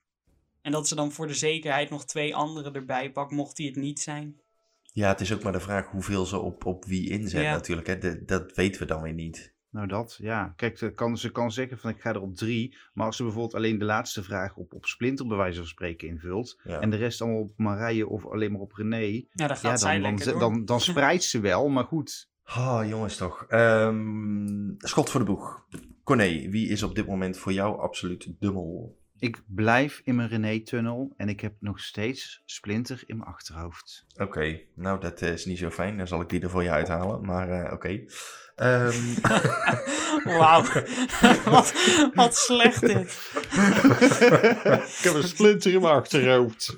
En 0.62 0.72
dat 0.72 0.88
ze 0.88 0.96
dan 0.96 1.12
voor 1.12 1.28
de 1.28 1.34
zekerheid 1.34 1.90
nog 1.90 2.06
twee 2.06 2.36
anderen 2.36 2.74
erbij 2.74 3.12
pakt, 3.12 3.32
mocht 3.32 3.58
hij 3.58 3.68
het 3.68 3.76
niet 3.76 4.00
zijn. 4.00 4.41
Ja, 4.92 5.08
het 5.08 5.22
is 5.22 5.34
ook 5.34 5.44
maar 5.44 5.52
de 5.52 5.60
vraag 5.60 5.88
hoeveel 5.88 6.26
ze 6.26 6.38
op, 6.40 6.66
op 6.66 6.86
wie 6.86 7.10
inzet 7.10 7.42
Ja. 7.42 7.52
natuurlijk. 7.52 7.88
Hè. 7.88 7.98
De- 7.98 8.24
dat 8.26 8.56
weten 8.56 8.82
we 8.82 8.88
dan 8.88 9.02
weer 9.02 9.14
niet. 9.14 9.54
Nou, 9.70 9.88
dat, 9.88 10.18
ja. 10.22 10.54
Kijk, 10.56 10.78
ze 10.78 10.94
kan, 10.94 11.18
ze 11.18 11.32
kan 11.32 11.52
zeggen 11.52 11.78
van 11.78 11.90
ik 11.90 12.02
ga 12.02 12.10
er 12.10 12.22
op 12.22 12.36
drie. 12.36 12.78
Maar 12.94 13.06
als 13.06 13.16
ze 13.16 13.24
bijvoorbeeld 13.24 13.56
alleen 13.56 13.78
de 13.80 13.86
laatste 13.86 14.24
vraag 14.24 14.56
op, 14.56 14.74
op 14.74 14.86
Splinter 14.86 15.28
bij 15.28 15.38
wijze 15.38 15.58
van 15.58 15.68
spreken 15.68 16.08
invult. 16.08 16.60
Ja. 16.64 16.80
En 16.80 16.90
de 16.90 16.96
rest 16.98 17.22
allemaal 17.22 17.40
op 17.42 17.54
Marije 17.58 18.08
of 18.08 18.26
alleen 18.26 18.52
maar 18.52 18.62
op 18.62 18.72
René. 18.74 18.98
Ja, 19.32 19.48
dan 19.48 19.58
gaat 19.58 19.82
Ja, 19.82 20.00
dan, 20.00 20.16
dan, 20.16 20.40
dan, 20.40 20.66
dan 20.72 20.82
spreidt 20.82 21.24
ze 21.24 21.40
wel, 21.40 21.70
maar 21.70 21.84
goed. 21.84 22.30
Oh, 22.58 22.82
jongens 22.88 23.18
toch. 23.18 23.46
Ehm, 23.48 24.70
schot 24.78 25.10
voor 25.10 25.20
de 25.20 25.26
boeg. 25.26 25.66
Corné, 26.04 26.50
wie 26.50 26.68
is 26.70 26.84
op 26.84 26.96
dit 26.96 27.08
moment 27.08 27.38
voor 27.38 27.54
jou 27.54 27.80
absoluut 27.80 28.34
dubbel? 28.40 29.00
Ik 29.22 29.42
blijf 29.48 30.02
in 30.04 30.16
mijn 30.16 30.30
René-tunnel 30.30 31.14
en 31.18 31.30
ik 31.30 31.40
heb 31.40 31.54
nog 31.60 31.80
steeds 31.80 32.42
Splinter 32.46 33.04
in 33.06 33.18
mijn 33.18 33.30
achterhoofd. 33.30 34.06
Oké, 34.18 34.60
nou 34.76 35.00
dat 35.00 35.22
is 35.22 35.46
niet 35.46 35.58
zo 35.58 35.70
fijn. 35.70 35.98
Dan 35.98 36.08
zal 36.08 36.22
ik 36.22 36.30
die 36.30 36.42
er 36.42 36.50
voor 36.50 36.64
je 36.64 36.70
uithalen. 36.70 37.26
Maar 37.26 37.50
eh, 37.50 37.74
oké. 37.74 38.04
Ehm, 38.56 38.96
Wauw, 40.40 40.64
wat, 41.56 41.74
wat 42.14 42.36
slecht 42.36 42.82
dit. 42.82 43.32
ik 44.98 45.04
heb 45.04 45.14
een 45.14 45.24
Splinter 45.24 45.74
in 45.74 45.82
mijn 45.82 45.94
achterhoofd. 45.94 46.78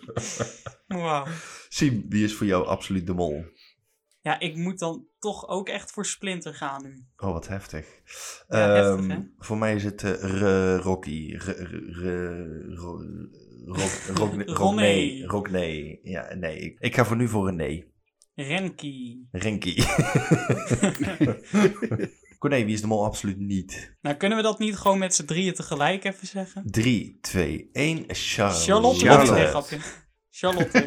Wauw. 0.87 1.25
Siem, 1.69 2.05
wie 2.09 2.23
is 2.23 2.35
voor 2.35 2.47
jou 2.47 2.65
absoluut 2.65 3.07
de 3.07 3.13
mol? 3.13 3.45
Ja, 4.23 4.39
ik 4.39 4.55
moet 4.55 4.79
dan 4.79 5.05
toch 5.19 5.47
ook 5.47 5.69
echt 5.69 5.91
voor 5.91 6.05
Splinter 6.05 6.53
gaan 6.53 6.83
nu. 6.83 7.05
Oh, 7.17 7.31
wat 7.31 7.47
heftig. 7.47 7.87
Ja, 8.47 8.75
Ehm, 8.75 9.09
heftig? 9.09 9.25
Voor 9.37 9.57
mij 9.57 9.75
is 9.75 9.83
het 9.83 10.01
R- 10.01 10.75
Rocky. 10.81 11.33
R- 11.35 11.49
R- 11.49 12.05
R- 12.05 12.75
Ro- 12.75 13.01
Ro- 13.65 14.13
Ro- 14.13 14.43
Ronné. 14.63 15.23
Rockney. 15.25 15.99
Ja, 16.03 16.33
nee. 16.33 16.57
Ik, 16.59 16.79
ik 16.79 16.95
ga 16.95 17.05
voor 17.05 17.15
nu 17.17 17.27
voor 17.27 17.47
een 17.47 17.55
nee. 17.55 17.91
Renki. 18.35 19.27
Renkie. 19.31 19.75
Corné, 22.39 22.63
wie 22.65 22.73
is 22.73 22.81
de 22.81 22.87
mol? 22.87 23.05
Absoluut 23.05 23.37
niet. 23.39 23.95
Nou, 24.01 24.15
kunnen 24.15 24.37
we 24.37 24.43
dat 24.43 24.59
niet 24.59 24.77
gewoon 24.77 24.97
met 24.97 25.15
z'n 25.15 25.25
drieën 25.25 25.53
tegelijk 25.53 26.03
even 26.03 26.27
zeggen? 26.27 26.63
3, 26.65 27.17
2, 27.21 27.69
1. 27.71 28.03
Charlotte. 28.07 28.63
Charlotte? 28.63 29.05
Charlotte. 29.05 29.79
Charlotte. 30.35 30.79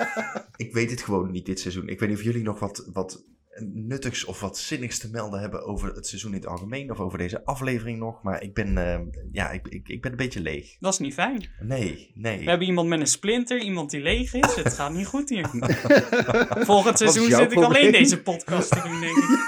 Ik 0.56 0.72
weet 0.72 0.90
het 0.90 1.02
gewoon 1.02 1.30
niet 1.30 1.46
dit 1.46 1.60
seizoen. 1.60 1.88
Ik 1.88 2.00
weet 2.00 2.08
niet 2.08 2.18
of 2.18 2.24
jullie 2.24 2.42
nog 2.42 2.58
wat, 2.58 2.90
wat 2.92 3.24
nuttigs 3.72 4.24
of 4.24 4.40
wat 4.40 4.58
zinnigs 4.58 4.98
te 4.98 5.10
melden 5.10 5.40
hebben 5.40 5.64
over 5.64 5.94
het 5.94 6.06
seizoen 6.06 6.30
in 6.30 6.36
het 6.36 6.46
algemeen. 6.46 6.90
Of 6.90 7.00
over 7.00 7.18
deze 7.18 7.44
aflevering 7.44 7.98
nog. 7.98 8.22
Maar 8.22 8.42
ik 8.42 8.54
ben, 8.54 8.78
eh, 8.78 9.00
ja, 9.32 9.50
ik, 9.50 9.68
ik, 9.68 9.88
ik 9.88 10.02
ben 10.02 10.10
een 10.10 10.16
beetje 10.16 10.40
leeg. 10.40 10.76
Dat 10.78 10.92
is 10.92 10.98
niet 10.98 11.14
fijn. 11.14 11.48
Nee, 11.60 12.10
nee. 12.14 12.38
We 12.38 12.48
hebben 12.48 12.66
iemand 12.66 12.88
met 12.88 13.00
een 13.00 13.06
splinter, 13.06 13.60
iemand 13.60 13.90
die 13.90 14.00
leeg 14.00 14.34
is. 14.34 14.54
Het 14.54 14.74
gaat 14.74 14.92
niet 14.92 15.06
goed 15.06 15.28
hier. 15.28 15.50
Volgend 16.72 16.98
seizoen 16.98 17.30
zit 17.30 17.52
ik 17.52 17.58
alleen 17.58 17.92
deze 17.92 18.22
podcast 18.22 18.70
te 18.70 18.80
doen, 18.82 19.00
denk 19.00 19.16
ik. 19.16 19.44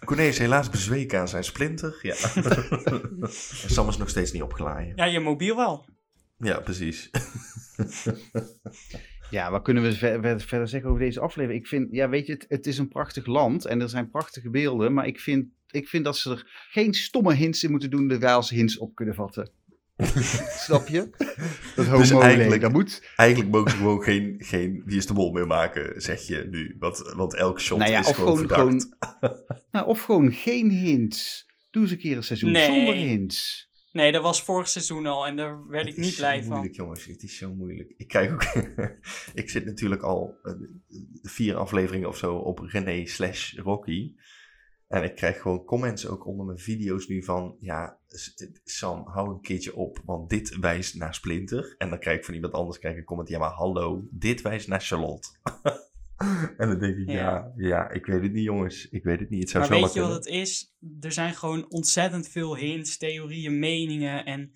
Corné 0.08 0.22
is 0.22 0.38
helaas 0.38 0.70
bezweken 0.70 1.20
aan 1.20 1.28
zijn 1.28 1.44
splinter. 1.44 1.98
Ja. 2.02 2.14
en 2.34 3.70
Sam 3.70 3.88
is 3.88 3.96
nog 3.96 4.08
steeds 4.08 4.32
niet 4.32 4.42
opgelaaien. 4.42 4.92
Ja, 4.96 5.04
je 5.04 5.20
mobiel 5.20 5.56
wel. 5.56 5.86
Ja, 6.38 6.60
precies. 6.60 7.10
Ja, 9.30 9.50
wat 9.50 9.62
kunnen 9.62 9.82
we 9.82 9.92
ver- 9.92 10.20
ver- 10.20 10.40
verder 10.40 10.68
zeggen 10.68 10.88
over 10.90 11.02
deze 11.02 11.20
aflevering? 11.20 11.60
Ik 11.62 11.68
vind, 11.68 11.88
ja, 11.90 12.08
weet 12.08 12.26
je, 12.26 12.32
het, 12.32 12.44
het 12.48 12.66
is 12.66 12.78
een 12.78 12.88
prachtig 12.88 13.26
land 13.26 13.64
en 13.64 13.80
er 13.80 13.88
zijn 13.88 14.10
prachtige 14.10 14.50
beelden, 14.50 14.92
maar 14.92 15.06
ik 15.06 15.20
vind, 15.20 15.46
ik 15.70 15.88
vind 15.88 16.04
dat 16.04 16.16
ze 16.16 16.30
er 16.30 16.66
geen 16.70 16.94
stomme 16.94 17.34
hints 17.34 17.64
in 17.64 17.70
moeten 17.70 17.90
doen, 17.90 18.08
de 18.08 18.18
wij 18.18 18.34
als 18.34 18.50
hints 18.50 18.78
op 18.78 18.94
kunnen 18.94 19.14
vatten. 19.14 19.50
Snap 20.64 20.88
je? 20.88 21.10
Dat 21.76 21.86
homo 21.86 21.98
Dus 21.98 22.10
eigenlijk- 22.10 22.60
dat 22.60 22.72
moet. 22.72 23.02
Eigenlijk 23.16 23.50
mogen 23.50 23.70
ze 23.70 23.76
gewoon 23.76 24.02
geen, 24.02 24.34
geen 24.38 24.82
Wie 24.84 24.96
is 24.96 25.06
de 25.06 25.12
Mol 25.12 25.32
meer 25.32 25.46
maken, 25.46 26.02
zeg 26.02 26.26
je 26.26 26.46
nu. 26.50 26.76
Want, 26.78 27.12
want 27.16 27.34
elk 27.34 27.60
shot 27.60 27.78
Nou 27.78 27.90
ja, 27.90 28.00
is 28.00 28.06
of 28.08 28.14
gewoon 28.16 28.36
gewoon, 28.36 28.48
verdacht. 28.48 28.88
gewoon, 29.20 29.42
nou, 29.72 29.86
of 29.86 30.02
gewoon 30.02 30.32
geen 30.32 30.70
hints. 30.70 31.46
Doe 31.70 31.82
eens 31.82 31.90
een 31.92 31.98
keer 31.98 32.16
een 32.16 32.22
seizoen 32.24 32.50
Nee. 32.50 32.66
zonder 32.66 32.94
hints. 32.94 33.67
Nee, 33.98 34.12
dat 34.12 34.22
was 34.22 34.42
vorig 34.42 34.68
seizoen 34.68 35.06
al 35.06 35.26
en 35.26 35.36
daar 35.36 35.66
werd 35.66 35.86
ik 35.86 35.94
Het 35.94 35.96
niet 36.04 36.06
is 36.06 36.16
zo 36.16 36.22
blij 36.22 36.42
van. 36.42 36.48
moeilijk, 36.50 36.76
jongens. 36.76 37.04
Het 37.04 37.22
is 37.22 37.36
zo 37.36 37.54
moeilijk. 37.54 37.94
Ik 37.96 38.08
krijg 38.08 38.32
ook... 38.32 38.44
ik 39.42 39.50
zit 39.50 39.64
natuurlijk 39.64 40.02
al 40.02 40.38
eh, 40.42 40.52
vier 41.22 41.56
afleveringen 41.56 42.08
of 42.08 42.16
zo 42.16 42.34
op 42.36 42.58
René 42.58 43.06
slash 43.06 43.54
Rocky. 43.56 44.14
En 44.88 45.02
ik 45.02 45.14
krijg 45.14 45.40
gewoon 45.40 45.64
comments 45.64 46.06
ook 46.06 46.26
onder 46.26 46.46
mijn 46.46 46.58
video's 46.58 47.08
nu 47.08 47.22
van... 47.22 47.56
Ja, 47.60 47.98
Sam, 48.64 49.06
hou 49.06 49.28
een 49.28 49.40
keertje 49.40 49.76
op, 49.76 50.00
want 50.04 50.30
dit 50.30 50.58
wijst 50.58 50.94
naar 50.94 51.14
Splinter. 51.14 51.74
En 51.78 51.90
dan 51.90 51.98
krijg 51.98 52.18
ik 52.18 52.24
van 52.24 52.34
iemand 52.34 52.52
anders 52.52 52.78
krijg 52.78 52.94
ik 52.94 53.00
een 53.00 53.06
comment... 53.06 53.28
Ja, 53.28 53.38
maar 53.38 53.50
hallo, 53.50 54.06
dit 54.10 54.42
wijst 54.42 54.68
naar 54.68 54.80
Charlotte. 54.80 55.28
en 56.58 56.68
dan 56.68 56.78
denk 56.78 56.96
ik, 56.96 57.10
ja. 57.10 57.14
Ja. 57.14 57.52
ja, 57.56 57.90
ik 57.90 58.06
weet 58.06 58.22
het 58.22 58.32
niet, 58.32 58.44
jongens. 58.44 58.88
Ik 58.88 59.02
weet 59.02 59.20
het 59.20 59.30
niet. 59.30 59.40
Het 59.40 59.50
zou 59.50 59.68
Maar 59.68 59.80
weet 59.80 59.92
je 59.92 60.00
wat 60.00 60.14
het 60.14 60.26
is? 60.26 60.74
Er 61.00 61.12
zijn 61.12 61.34
gewoon 61.34 61.70
ontzettend 61.70 62.28
veel 62.28 62.56
hints, 62.56 62.96
theorieën, 62.96 63.58
meningen. 63.58 64.24
En 64.24 64.52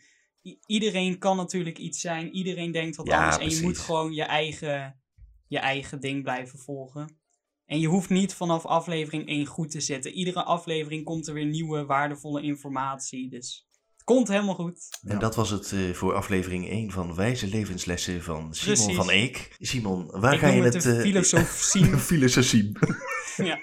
iedereen 0.67 1.19
kan 1.19 1.37
natuurlijk 1.37 1.79
iets 1.79 2.01
zijn. 2.01 2.31
Iedereen 2.31 2.73
denkt 2.73 2.97
wat 2.97 3.07
Ja, 3.07 3.19
anders. 3.19 3.37
En 3.37 3.59
je 3.59 3.63
moet 3.63 3.79
gewoon 3.79 4.13
je 4.13 4.23
eigen, 4.23 5.01
je 5.47 5.59
eigen 5.59 6.01
ding 6.01 6.23
blijven 6.23 6.59
volgen. 6.59 7.21
En 7.67 7.81
je 7.81 7.87
hoeft 7.87 8.11
niet 8.11 8.35
vanaf 8.35 8.67
aflevering 8.67 9.29
1 9.29 9.47
goed 9.47 9.71
te 9.71 9.81
zitten. 9.81 10.13
Iedere 10.13 10.43
aflevering 10.43 11.05
komt 11.05 11.27
er 11.27 11.35
weer 11.35 11.47
nieuwe, 11.47 11.85
waardevolle 11.85 12.43
informatie. 12.43 13.31
Dus 13.31 13.67
komt 14.05 14.29
helemaal 14.29 14.55
goed. 14.55 14.79
En 15.05 15.19
dat 15.19 15.35
was 15.35 15.51
het 15.51 15.73
eh, 15.73 15.93
voor 15.93 16.15
aflevering 16.15 16.69
1 16.69 16.91
van 16.91 17.15
Wijze 17.15 17.47
Levenslessen 17.47 18.23
van 18.23 18.55
Simon 18.55 18.75
Precies. 18.75 18.97
van 18.97 19.11
Eek. 19.11 19.57
Simon, 19.59 20.11
waar 20.11 20.33
Ik 20.33 20.39
ga 20.39 20.47
je 20.47 20.55
noem 20.55 20.65
het 20.65 20.75
het... 20.75 20.83
de 20.83 20.95
eh, 20.97 21.01
filosofie. 21.09 21.97
filosofie. 21.97 22.73
ja. 23.51 23.59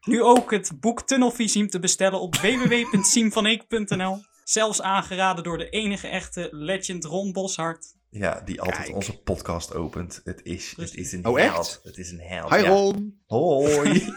Nu 0.00 0.22
ook 0.22 0.50
het 0.50 0.72
boek 0.80 1.02
Tunnelvisie 1.02 1.66
te 1.66 1.78
bestellen 1.78 2.20
op 2.20 2.36
www.siemvaneek.nl. 2.36 4.22
Zelfs 4.44 4.82
aangeraden 4.82 5.44
door 5.44 5.58
de 5.58 5.68
enige 5.68 6.08
echte 6.08 6.48
legend 6.50 7.04
Ron 7.04 7.32
Boshart. 7.32 7.98
Ja, 8.10 8.40
die 8.44 8.60
altijd 8.60 8.82
Kijk. 8.84 8.94
onze 8.96 9.22
podcast 9.22 9.74
opent. 9.74 10.20
Het 10.24 10.40
is, 10.42 10.74
het 10.76 10.94
is 10.94 11.12
een 11.12 11.26
Oh, 11.26 11.38
held. 11.38 11.58
echt? 11.58 11.80
Het 11.82 11.98
is 11.98 12.10
een 12.10 12.20
held. 12.20 12.50
Hi 12.54 12.62
ja. 12.62 12.68
Ron! 12.68 13.20
Hoi. 13.26 13.98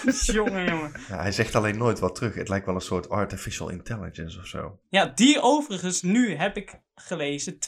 jongen, 0.32 0.64
jongen. 0.68 0.92
Ja, 1.08 1.20
hij 1.20 1.32
zegt 1.32 1.54
alleen 1.54 1.76
nooit 1.78 1.98
wat 1.98 2.14
terug. 2.14 2.34
Het 2.34 2.48
lijkt 2.48 2.66
wel 2.66 2.74
een 2.74 2.80
soort 2.80 3.08
artificial 3.08 3.68
intelligence 3.68 4.38
of 4.38 4.46
zo. 4.46 4.78
Ja, 4.88 5.06
die 5.06 5.40
overigens 5.40 6.02
nu 6.02 6.34
heb 6.34 6.56
ik 6.56 6.80
gelezen 6.94 7.54
92% 7.54 7.58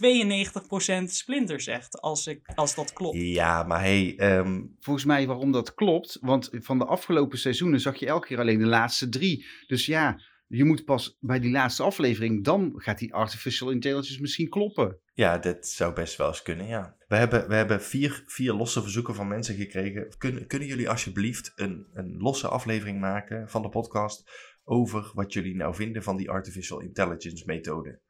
Splinter 1.05 1.61
zegt. 1.61 2.01
Als, 2.01 2.27
ik, 2.27 2.53
als 2.55 2.75
dat 2.75 2.93
klopt. 2.93 3.17
Ja, 3.19 3.63
maar 3.63 3.81
hey, 3.81 4.15
ehm, 4.17 4.61
Volgens 4.81 5.05
mij 5.05 5.27
waarom 5.27 5.53
dat 5.53 5.75
klopt, 5.75 6.19
want 6.21 6.49
van 6.53 6.79
de 6.79 6.85
afgelopen 6.85 7.39
seizoenen 7.39 7.81
zag 7.81 7.97
je 7.97 8.07
elke 8.07 8.27
keer 8.27 8.39
alleen 8.39 8.59
de 8.59 8.67
laatste 8.67 9.09
drie. 9.09 9.47
Dus 9.67 9.87
ja, 9.87 10.21
je 10.57 10.65
moet 10.65 10.85
pas 10.85 11.17
bij 11.21 11.41
die 11.41 11.51
laatste 11.51 11.83
aflevering, 11.83 12.45
dan 12.45 12.73
gaat 12.77 12.99
die 12.99 13.15
artificial 13.15 13.71
intelligence 13.71 14.21
misschien 14.21 14.49
kloppen. 14.49 14.99
ja, 15.15 15.39
dat 15.39 15.69
zou 15.69 15.95
best 15.95 16.17
wel 16.17 16.29
eens 16.29 16.43
kunnen, 16.43 16.67
ja. 16.67 16.97
We 17.09 17.17
hebben, 17.17 17.49
we 17.49 17.55
hebben 17.55 17.83
vier, 17.83 18.23
vier 18.27 18.53
losse 18.53 18.83
verzoeken 18.83 19.15
van 19.15 19.29
mensen 19.29 19.55
gekregen. 19.55 20.15
Kunnen, 20.19 20.47
kunnen 20.47 20.69
jullie 20.69 20.91
alsjeblieft 20.91 21.53
een, 21.55 21.87
een 21.93 22.17
losse 22.19 22.49
aflevering 22.49 23.01
maken 23.01 23.49
van 23.49 23.63
de 23.63 23.69
podcast 23.69 24.31
over 24.65 25.11
wat 25.15 25.33
jullie 25.33 25.57
nou 25.57 25.75
vinden 25.75 26.03
van 26.03 26.17
die 26.17 26.31
artificial 26.31 26.81
intelligence 26.81 27.43
methode? 27.47 28.01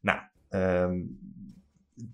Nou, 0.00 0.20
ehm, 0.48 0.94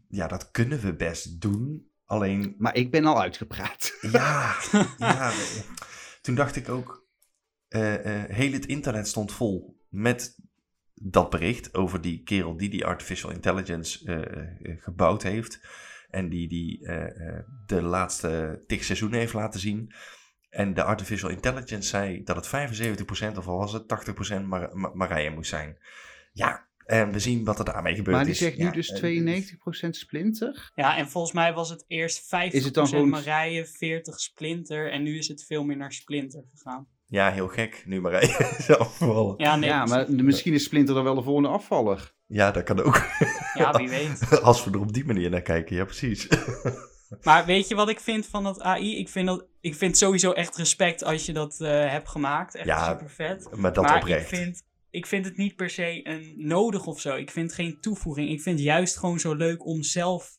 ja, 0.08 0.26
dat 0.26 0.50
kunnen 0.50 0.80
we 0.80 0.94
best 0.94 1.40
doen. 1.40 1.90
Alleen 2.04 2.54
Maar 2.58 2.76
ik 2.76 2.90
ben 2.90 3.04
al 3.04 3.20
uitgepraat. 3.20 3.98
Ja, 4.00 4.54
ja. 4.98 5.32
Toen 6.20 6.34
dacht 6.34 6.56
ik 6.56 6.68
ook, 6.68 7.01
heel 8.28 8.52
het 8.52 8.66
internet 8.66 9.08
stond 9.08 9.32
vol 9.32 9.80
met 9.88 10.36
dat 10.94 11.30
bericht 11.30 11.74
over 11.74 12.00
die 12.00 12.22
kerel 12.22 12.56
die 12.56 12.68
die 12.70 12.84
artificial 12.84 13.30
intelligence 13.30 14.04
eh, 14.04 14.72
eh, 14.72 14.82
gebouwd 14.82 15.22
heeft. 15.22 15.60
En 16.10 16.28
die, 16.28 16.48
die 16.48 16.86
eh, 16.86 17.28
eh, 17.28 17.44
de 17.66 17.82
laatste 17.82 18.62
tig 18.66 18.84
seizoenen 18.84 19.18
heeft 19.18 19.32
laten 19.32 19.60
zien. 19.60 19.92
En 20.50 20.74
de 20.74 20.82
artificial 20.82 21.30
intelligence 21.30 21.88
zei 21.88 22.22
dat 22.22 22.36
het 22.36 22.70
75% 23.34 23.36
of 23.36 23.48
al 23.48 23.58
was 23.58 23.72
het 23.72 23.82
80% 24.42 24.42
Mar 24.44 24.70
Mar 24.72 24.96
Marije 24.96 25.30
moest 25.30 25.50
zijn. 25.50 25.78
Ja, 26.32 26.68
en 26.86 27.12
we 27.12 27.18
zien 27.18 27.44
wat 27.44 27.58
er 27.58 27.64
daarmee 27.64 27.94
gebeurt. 27.94 28.16
Maar 28.16 28.24
die 28.24 28.34
is. 28.34 28.38
zegt 28.38 28.56
nu 28.58 28.64
Ja, 28.64 28.70
dus 28.70 28.88
eh, 28.90 29.86
92% 29.86 29.88
splinter. 29.90 30.70
Ja, 30.74 30.96
en 30.96 31.08
volgens 31.08 31.32
mij 31.32 31.52
was 31.52 31.70
het 31.70 31.84
eerst 31.86 32.22
50% 32.24 32.28
Is 32.52 32.64
het 32.64 32.74
dan 32.74 32.86
gewoon- 32.88 33.08
Marije, 33.08 33.66
40 33.66 34.20
Splinter. 34.20 34.90
En 34.90 35.02
nu 35.02 35.18
is 35.18 35.28
het 35.28 35.44
veel 35.44 35.64
meer 35.64 35.76
naar 35.76 35.92
Splinter 35.92 36.44
gegaan. 36.54 36.86
Ja, 37.12 37.30
heel 37.32 37.48
gek 37.48 37.82
nu 37.86 38.00
Marije 38.00 38.54
is 38.58 38.70
afgevallen. 38.78 39.34
Ja, 39.36 39.56
nee. 39.56 39.68
ja, 39.68 39.84
maar 39.84 40.06
de- 40.06 40.22
misschien 40.22 40.52
is 40.52 40.64
splinter 40.64 40.94
dan 40.94 41.04
wel 41.04 41.14
de 41.14 41.22
volgende 41.22 41.48
afvaller. 41.48 42.12
Ja, 42.26 42.50
dat 42.50 42.62
kan 42.62 42.80
ook. 42.82 43.02
Ja, 43.54 43.72
wie 43.72 43.88
weet. 43.88 44.28
Als 44.42 44.64
we 44.64 44.70
er 44.70 44.80
op 44.80 44.92
die 44.92 45.04
manier 45.04 45.30
naar 45.30 45.42
kijken, 45.42 45.76
ja 45.76 45.84
precies. 45.84 46.28
Maar 47.22 47.44
weet 47.44 47.68
je 47.68 47.74
wat 47.74 47.88
ik 47.88 48.00
vind 48.00 48.26
van 48.26 48.42
dat 48.44 48.60
AI? 48.62 48.98
Ik 48.98 49.08
vind, 49.08 49.26
dat, 49.26 49.46
ik 49.60 49.74
vind 49.74 49.96
sowieso 49.98 50.32
echt 50.32 50.56
respect 50.56 51.04
als 51.04 51.26
je 51.26 51.32
dat 51.32 51.60
eh, 51.60 51.68
hebt 51.90 52.08
gemaakt. 52.08 52.54
Echt 52.54 52.66
Ja, 52.66 52.88
super 52.90 53.10
vet. 53.10 53.48
maar 53.56 53.72
dat 53.72 53.84
maar 53.84 53.96
oprecht. 53.96 54.32
ik 54.32 54.38
vind, 54.38 54.62
ik 54.90 55.06
vind 55.06 55.24
het 55.24 55.36
niet 55.36 55.56
per 55.56 55.70
se 55.70 56.00
een 56.08 56.34
nodig 56.36 56.86
of 56.86 57.00
zo. 57.00 57.14
Ik 57.16 57.30
vind 57.30 57.52
geen 57.52 57.78
toevoeging. 57.80 58.30
Ik 58.30 58.42
vind 58.42 58.56
het 58.58 58.66
juist 58.66 58.96
gewoon 58.96 59.20
zo 59.20 59.34
leuk 59.34 59.66
om 59.66 59.82
zelf 59.82 60.30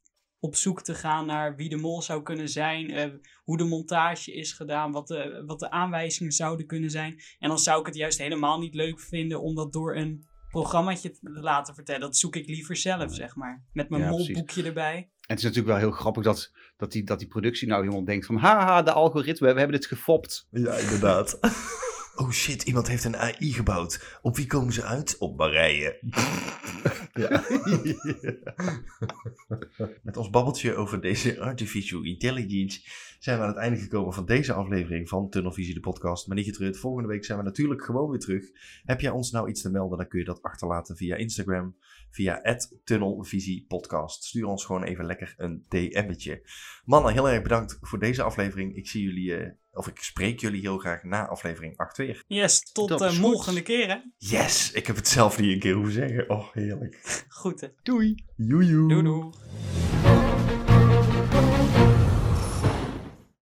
op 0.44 0.56
zoek 0.56 0.82
te 0.82 0.96
gaan 0.96 1.26
naar 1.26 1.56
wie 1.56 1.70
de 1.70 1.76
mol 1.76 2.02
zou 2.02 2.24
kunnen 2.24 2.50
zijn. 2.50 2.90
eh, 2.92 3.10
hoe 3.44 3.58
de 3.58 3.64
montage 3.64 4.34
is 4.34 4.52
gedaan. 4.52 4.92
Wat 4.92 5.08
de, 5.08 5.44
wat 5.46 5.60
de 5.60 5.72
aanwijzingen 5.72 6.32
zouden 6.32 6.66
kunnen 6.66 6.90
zijn. 6.90 7.22
En 7.40 7.50
dan 7.50 7.60
zou 7.60 7.80
ik 7.80 7.86
het 7.86 7.96
juist 7.96 8.18
helemaal 8.18 8.60
niet 8.60 8.74
leuk 8.74 9.00
vinden 9.00 9.42
om 9.42 9.56
dat 9.56 9.74
door 9.74 9.96
een 9.96 10.28
programmaatje 10.50 11.12
te 11.12 11.20
laten 11.22 11.74
vertellen. 11.76 12.02
Dat 12.02 12.18
zoek 12.18 12.36
ik 12.36 12.48
liever 12.48 12.76
zelf, 12.76 13.14
zeg 13.14 13.36
maar. 13.36 13.64
Met 13.74 13.90
mijn 13.90 14.02
Ja, 14.02 14.08
precies. 14.10 14.28
molboekje 14.28 14.64
erbij. 14.64 14.96
En 14.96 15.08
het 15.20 15.38
is 15.38 15.44
natuurlijk 15.44 15.74
wel 15.74 15.78
heel 15.90 15.92
grappig 15.92 16.24
dat, 16.24 16.52
dat, 16.78 16.92
die, 16.92 17.04
dat 17.04 17.20
die 17.20 17.28
productie 17.28 17.68
nou 17.68 17.82
helemaal 17.84 18.06
denkt 18.06 18.26
van... 18.26 18.36
Haha, 18.38 18.82
de 18.82 18.92
algoritme, 18.92 19.54
we 19.54 19.60
hebben 19.60 19.80
dit 19.80 19.88
gefopt. 19.88 20.48
Ja, 20.52 20.74
inderdaad. 20.74 21.40
oh 22.16 22.32
shit, 22.32 22.64
iemand 22.64 22.88
heeft 22.88 23.04
een 23.04 23.18
AI 23.18 23.54
gebouwd. 23.54 24.20
Op 24.22 24.36
wie 24.36 24.48
komen 24.48 24.74
ze 24.74 24.84
uit? 24.84 25.18
Op 25.18 25.38
Marije. 25.38 26.00
Ja. 27.14 27.44
Met 30.04 30.18
ons 30.18 30.30
babbeltje 30.30 30.76
over 30.76 31.02
deze 31.02 31.40
artificial 31.40 32.04
intelligence 32.04 32.82
zijn 33.20 33.38
we 33.38 33.44
aan 33.44 33.50
het 33.50 33.58
einde 33.58 33.80
gekomen 33.80 34.14
van 34.14 34.26
deze 34.26 34.54
aflevering 34.54 35.10
van 35.10 35.30
Tunnelvisie 35.30 35.74
de 35.74 35.80
podcast. 35.80 36.28
Maar 36.28 36.36
niet 36.36 36.46
getreurd, 36.46 36.78
volgende 36.78 37.08
week 37.08 37.26
zijn 37.26 37.38
we 37.38 37.44
natuurlijk 37.44 37.84
gewoon 37.84 38.10
weer 38.10 38.20
terug. 38.20 38.46
Heb 38.84 39.02
jij 39.02 39.12
ons 39.12 39.32
nou 39.32 39.50
iets 39.50 39.62
te 39.62 39.72
melden, 39.72 39.98
dan 39.98 40.08
kun 40.08 40.20
je 40.20 40.26
dat 40.26 40.42
achterlaten 40.42 40.98
via 40.98 41.16
Instagram, 41.16 41.76
via 42.14 42.58
tunnelvisiepodcast. 42.84 44.24
Stuur 44.24 44.46
ons 44.46 44.66
gewoon 44.66 44.84
even 44.84 45.06
lekker 45.06 45.34
een 45.38 45.66
DM'tje. 45.70 46.42
Mannen, 46.86 47.14
heel 47.14 47.30
erg 47.30 47.42
bedankt 47.42 47.78
voor 47.82 48.00
deze 48.00 48.24
aflevering. 48.24 48.76
Ik 48.76 48.88
zie 48.88 49.04
jullie, 49.04 49.36
eh, 49.36 49.52
of 49.72 49.88
ik 49.88 50.00
spreek 50.00 50.40
jullie 50.40 50.62
heel 50.62 50.78
graag 50.78 51.04
na 51.04 51.28
aflevering 51.28 51.78
8 51.78 51.98
weer. 51.98 52.24
Yes, 52.28 52.72
tot 52.72 52.88
de 52.88 53.10
goed. 53.10 53.16
volgende 53.16 53.62
keer 53.62 53.88
hè. 53.88 53.98
Yes, 54.18 54.72
ik 54.72 54.88
heb 54.88 54.96
het 54.96 55.08
zelf 55.08 55.40
niet 55.40 55.52
een 55.52 55.60
keer 55.60 55.74
hoeven 55.74 55.94
zeggen. 55.94 56.30
Oh, 56.30 56.54
heerlijk. 56.54 57.02
Goed 57.42 57.62
hè. 57.62 57.68
Doei! 57.84 58.16
Joejoe. 58.36 58.88
Doei 58.88 59.04
doei. 59.04 60.13